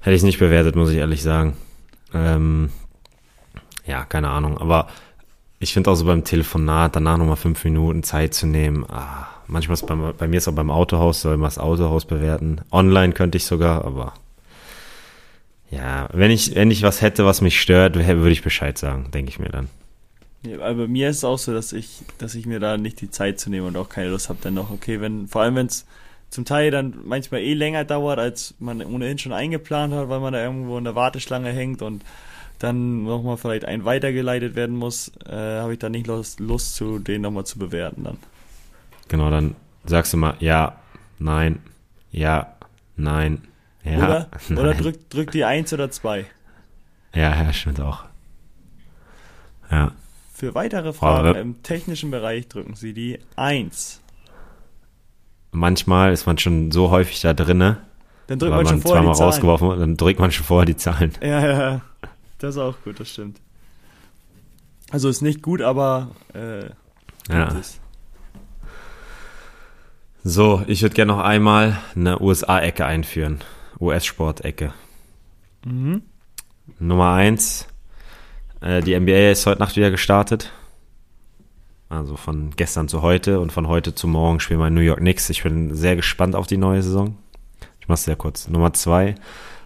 [0.00, 1.56] hätte ich nicht bewertet, muss ich ehrlich sagen.
[2.12, 2.70] Ähm,
[3.86, 4.58] ja, keine Ahnung.
[4.58, 4.88] Aber
[5.62, 8.84] ich finde auch so beim Telefonat danach nochmal fünf Minuten Zeit zu nehmen.
[8.88, 12.60] Ah, manchmal ist bei, bei mir ist auch beim Autohaus, soll man das Autohaus bewerten.
[12.72, 14.14] Online könnte ich sogar, aber
[15.70, 19.30] ja, wenn ich, wenn ich was hätte, was mich stört, würde ich Bescheid sagen, denke
[19.30, 19.68] ich mir dann.
[20.44, 23.00] Ja, aber bei mir ist es auch so, dass ich, dass ich mir da nicht
[23.00, 25.54] die Zeit zu nehmen und auch keine Lust habe, dann noch, okay, wenn, vor allem
[25.54, 25.86] wenn es
[26.28, 30.32] zum Teil dann manchmal eh länger dauert, als man ohnehin schon eingeplant hat, weil man
[30.32, 32.02] da irgendwo in der Warteschlange hängt und
[32.62, 36.98] dann nochmal vielleicht ein weitergeleitet werden muss, äh, habe ich da nicht Lust, Lust zu,
[36.98, 38.18] den nochmal zu bewerten dann.
[39.08, 40.76] Genau, dann sagst du mal ja,
[41.18, 41.60] nein,
[42.10, 42.54] ja,
[42.96, 43.42] nein,
[43.84, 43.98] ja.
[43.98, 44.58] Oder, nein.
[44.58, 46.26] oder drück, drück die eins oder zwei.
[47.14, 48.04] Ja, ja, stimmt auch.
[49.70, 49.92] Ja.
[50.32, 54.00] Für weitere Fragen im technischen Bereich drücken Sie die 1.
[55.52, 57.78] Manchmal ist man schon so häufig da drinne,
[58.26, 59.80] dann drückt man schon vorher zweimal die rausgeworfen Zahlen.
[59.80, 61.12] dann drückt man schon vorher die Zahlen.
[61.20, 61.80] Ja, ja,
[62.42, 63.40] das ist auch gut, das stimmt.
[64.90, 66.66] Also ist nicht gut, aber äh,
[67.32, 67.48] ja.
[67.58, 67.80] Ist.
[70.24, 73.40] So, ich würde gerne noch einmal eine USA-Ecke einführen.
[73.80, 74.72] US-Sport-Ecke.
[75.64, 76.02] Mhm.
[76.78, 77.66] Nummer 1,
[78.60, 80.52] äh, die NBA ist heute Nacht wieder gestartet.
[81.88, 85.00] Also von gestern zu heute und von heute zu morgen spielen wir in New York
[85.00, 85.30] Knicks.
[85.30, 87.16] Ich bin sehr gespannt auf die neue Saison.
[87.80, 88.48] Ich mach's sehr kurz.
[88.48, 89.14] Nummer zwei.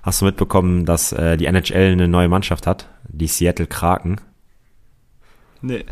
[0.06, 2.88] Hast du mitbekommen, dass äh, die NHL eine neue Mannschaft hat?
[3.08, 4.20] Die Seattle Kraken.
[5.62, 5.84] Nee.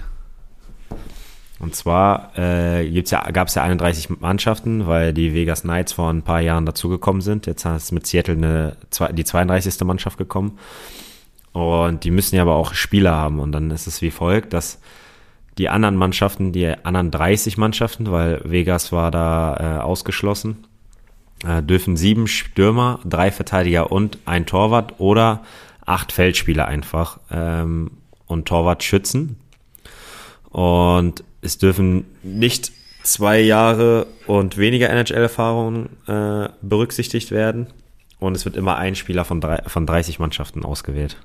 [1.58, 6.22] Und zwar äh, ja, gab es ja 31 Mannschaften, weil die Vegas Knights vor ein
[6.22, 7.46] paar Jahren dazugekommen sind.
[7.46, 8.76] Jetzt ist mit Seattle eine,
[9.10, 9.80] die 32.
[9.80, 10.60] Mannschaft gekommen.
[11.50, 13.40] Und die müssen ja aber auch Spieler haben.
[13.40, 14.80] Und dann ist es wie folgt, dass
[15.58, 20.68] die anderen Mannschaften, die anderen 30 Mannschaften, weil Vegas war da äh, ausgeschlossen,
[21.46, 25.44] äh, dürfen sieben Stürmer, drei Verteidiger und ein Torwart oder
[25.84, 27.90] acht Feldspieler einfach ähm,
[28.26, 29.36] und Torwart schützen.
[30.50, 32.72] Und es dürfen nicht
[33.02, 37.66] zwei Jahre und weniger NHL-Erfahrungen äh, berücksichtigt werden
[38.18, 41.18] und es wird immer ein Spieler von, drei, von 30 Mannschaften ausgewählt.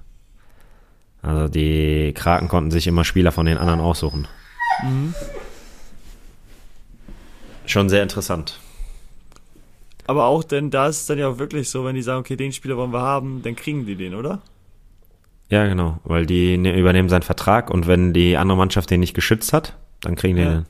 [1.22, 4.28] Also die Kraken konnten sich immer Spieler von den anderen aussuchen.
[4.84, 5.13] Mhm.
[7.65, 8.59] Schon sehr interessant.
[10.10, 12.36] Aber auch, denn da ist es dann ja auch wirklich so, wenn die sagen, okay,
[12.36, 14.41] den Spieler wollen wir haben, dann kriegen die den, oder?
[15.49, 19.14] Ja, genau, weil die ne, übernehmen seinen Vertrag und wenn die andere Mannschaft den nicht
[19.14, 20.49] geschützt hat, dann kriegen die ja.
[20.49, 20.66] den.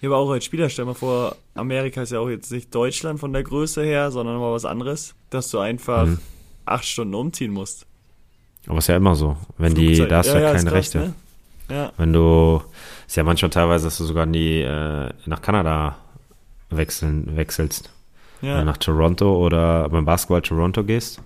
[0.00, 3.20] Ja, aber auch als Spieler, stell mal vor, Amerika ist ja auch jetzt nicht Deutschland
[3.20, 6.18] von der Größe her, sondern mal was anderes, dass du einfach mhm.
[6.64, 7.84] acht Stunden umziehen musst.
[8.68, 9.36] Aber ist ja immer so.
[9.58, 10.06] Wenn Flugzeit.
[10.06, 10.98] die, da hast du ja, ja, keine krass, Rechte.
[10.98, 11.14] Ne?
[11.68, 11.92] Ja.
[11.98, 12.62] Wenn du,
[13.06, 15.98] ist ja manchmal teilweise, dass du sogar in die, äh, nach Kanada
[16.70, 17.90] wechseln, wechselst.
[18.42, 18.60] Ja.
[18.60, 21.20] Äh, nach Toronto oder beim Basketball Toronto gehst.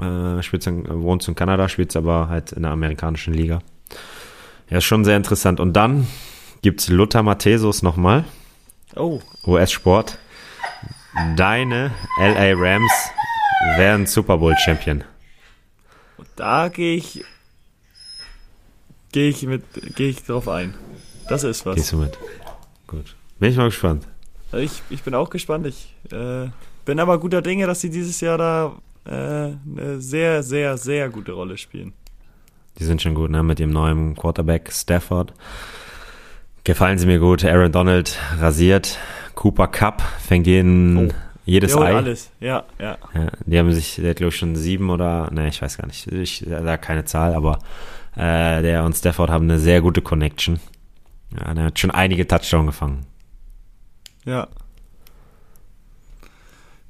[0.00, 3.60] Äh, spielst in, wohnst in Kanada, spielst aber halt in der amerikanischen Liga.
[4.70, 5.60] Ja, ist schon sehr interessant.
[5.60, 6.06] Und dann
[6.62, 8.24] gibt's Lothar Matthäus nochmal.
[8.96, 9.20] Oh.
[9.46, 10.18] US-Sport.
[11.36, 12.92] Deine LA Rams
[13.76, 15.04] werden Super Bowl Champion.
[16.36, 17.24] Da gehe ich
[19.12, 19.62] gehe ich mit
[19.94, 20.74] gehe ich drauf ein.
[21.28, 21.76] Das ist was.
[21.76, 22.18] Gehst du mit?
[22.88, 23.14] Gut.
[23.38, 24.06] Bin ich mal gespannt.
[24.58, 25.66] Ich, ich bin auch gespannt.
[25.66, 26.48] Ich äh,
[26.84, 28.72] bin aber guter Dinge, dass sie dieses Jahr da
[29.06, 31.92] äh, eine sehr, sehr, sehr gute Rolle spielen.
[32.78, 33.42] Die sind schon gut, ne?
[33.42, 35.32] Mit dem neuen Quarterback Stafford.
[36.64, 37.44] Gefallen sie mir gut.
[37.44, 38.98] Aaron Donald rasiert.
[39.34, 41.14] Cooper Cup fängt jeden, oh.
[41.44, 41.94] jedes Ei.
[41.94, 43.26] alles, ja, ja, ja.
[43.44, 46.06] Die haben sich, der hat glaube ich schon sieben oder, ne, ich weiß gar nicht.
[46.06, 47.58] Ich sage keine Zahl, aber
[48.16, 50.60] äh, der und Stafford haben eine sehr gute Connection.
[51.38, 53.06] Ja, der hat schon einige Touchdowns gefangen.
[54.24, 54.48] Ja.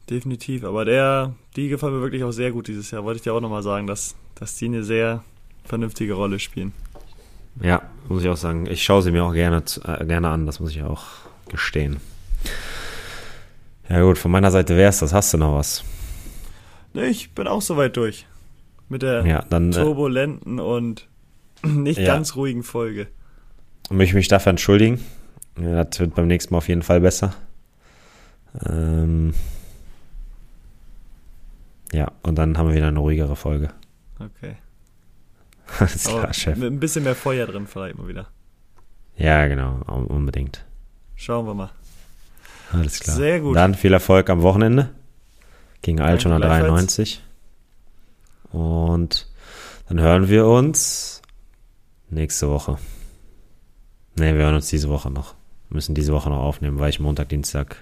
[0.09, 0.64] Definitiv.
[0.64, 3.05] Aber der, die gefallen mir wirklich auch sehr gut dieses Jahr.
[3.05, 5.22] Wollte ich dir auch nochmal sagen, dass, dass die eine sehr
[5.64, 6.72] vernünftige Rolle spielen.
[7.62, 8.66] Ja, muss ich auch sagen.
[8.66, 11.05] Ich schaue sie mir auch gerne, äh, gerne an, das muss ich auch
[11.49, 12.01] gestehen.
[13.89, 15.12] Ja gut, von meiner Seite wäre es das.
[15.12, 15.85] Hast du noch was?
[16.95, 18.26] Nee, ich bin auch soweit durch.
[18.89, 21.09] Mit der ja, dann, äh, turbulenten und
[21.62, 22.07] nicht ja.
[22.07, 23.07] ganz ruhigen Folge.
[23.89, 25.01] Und möchte mich dafür entschuldigen.
[25.59, 27.34] Ja, das wird beim nächsten Mal auf jeden Fall besser.
[28.66, 29.34] Ähm
[31.92, 33.70] ja, und dann haben wir wieder eine ruhigere Folge.
[34.18, 34.57] Okay.
[35.78, 36.59] Alles klar, Chef.
[36.59, 38.28] Mit ein bisschen mehr Feuer drin vielleicht mal wieder.
[39.16, 40.64] Ja, genau, unbedingt.
[41.14, 41.70] Schauen wir mal.
[42.72, 43.16] Alles klar.
[43.16, 43.57] Sehr gut.
[43.57, 44.90] Dann viel Erfolg am Wochenende
[45.82, 47.22] gegen Altona 93.
[48.50, 49.28] Und
[49.88, 51.22] dann hören wir uns
[52.11, 52.78] nächste Woche.
[54.16, 55.34] Ne, wir hören uns diese Woche noch.
[55.69, 57.77] Wir müssen diese Woche noch aufnehmen, weil ich Montag, Dienstag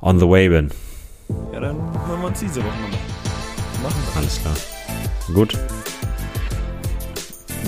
[0.00, 0.70] on the way bin.
[1.52, 2.98] Ja, dann hören wir uns diese Woche nochmal.
[3.82, 4.16] Machen wir.
[4.16, 4.56] Alles klar.
[5.34, 5.58] Gut.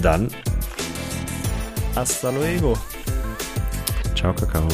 [0.02, 0.28] Dann.
[1.94, 2.76] Hasta luego.
[4.14, 4.68] Ciao, Kakao.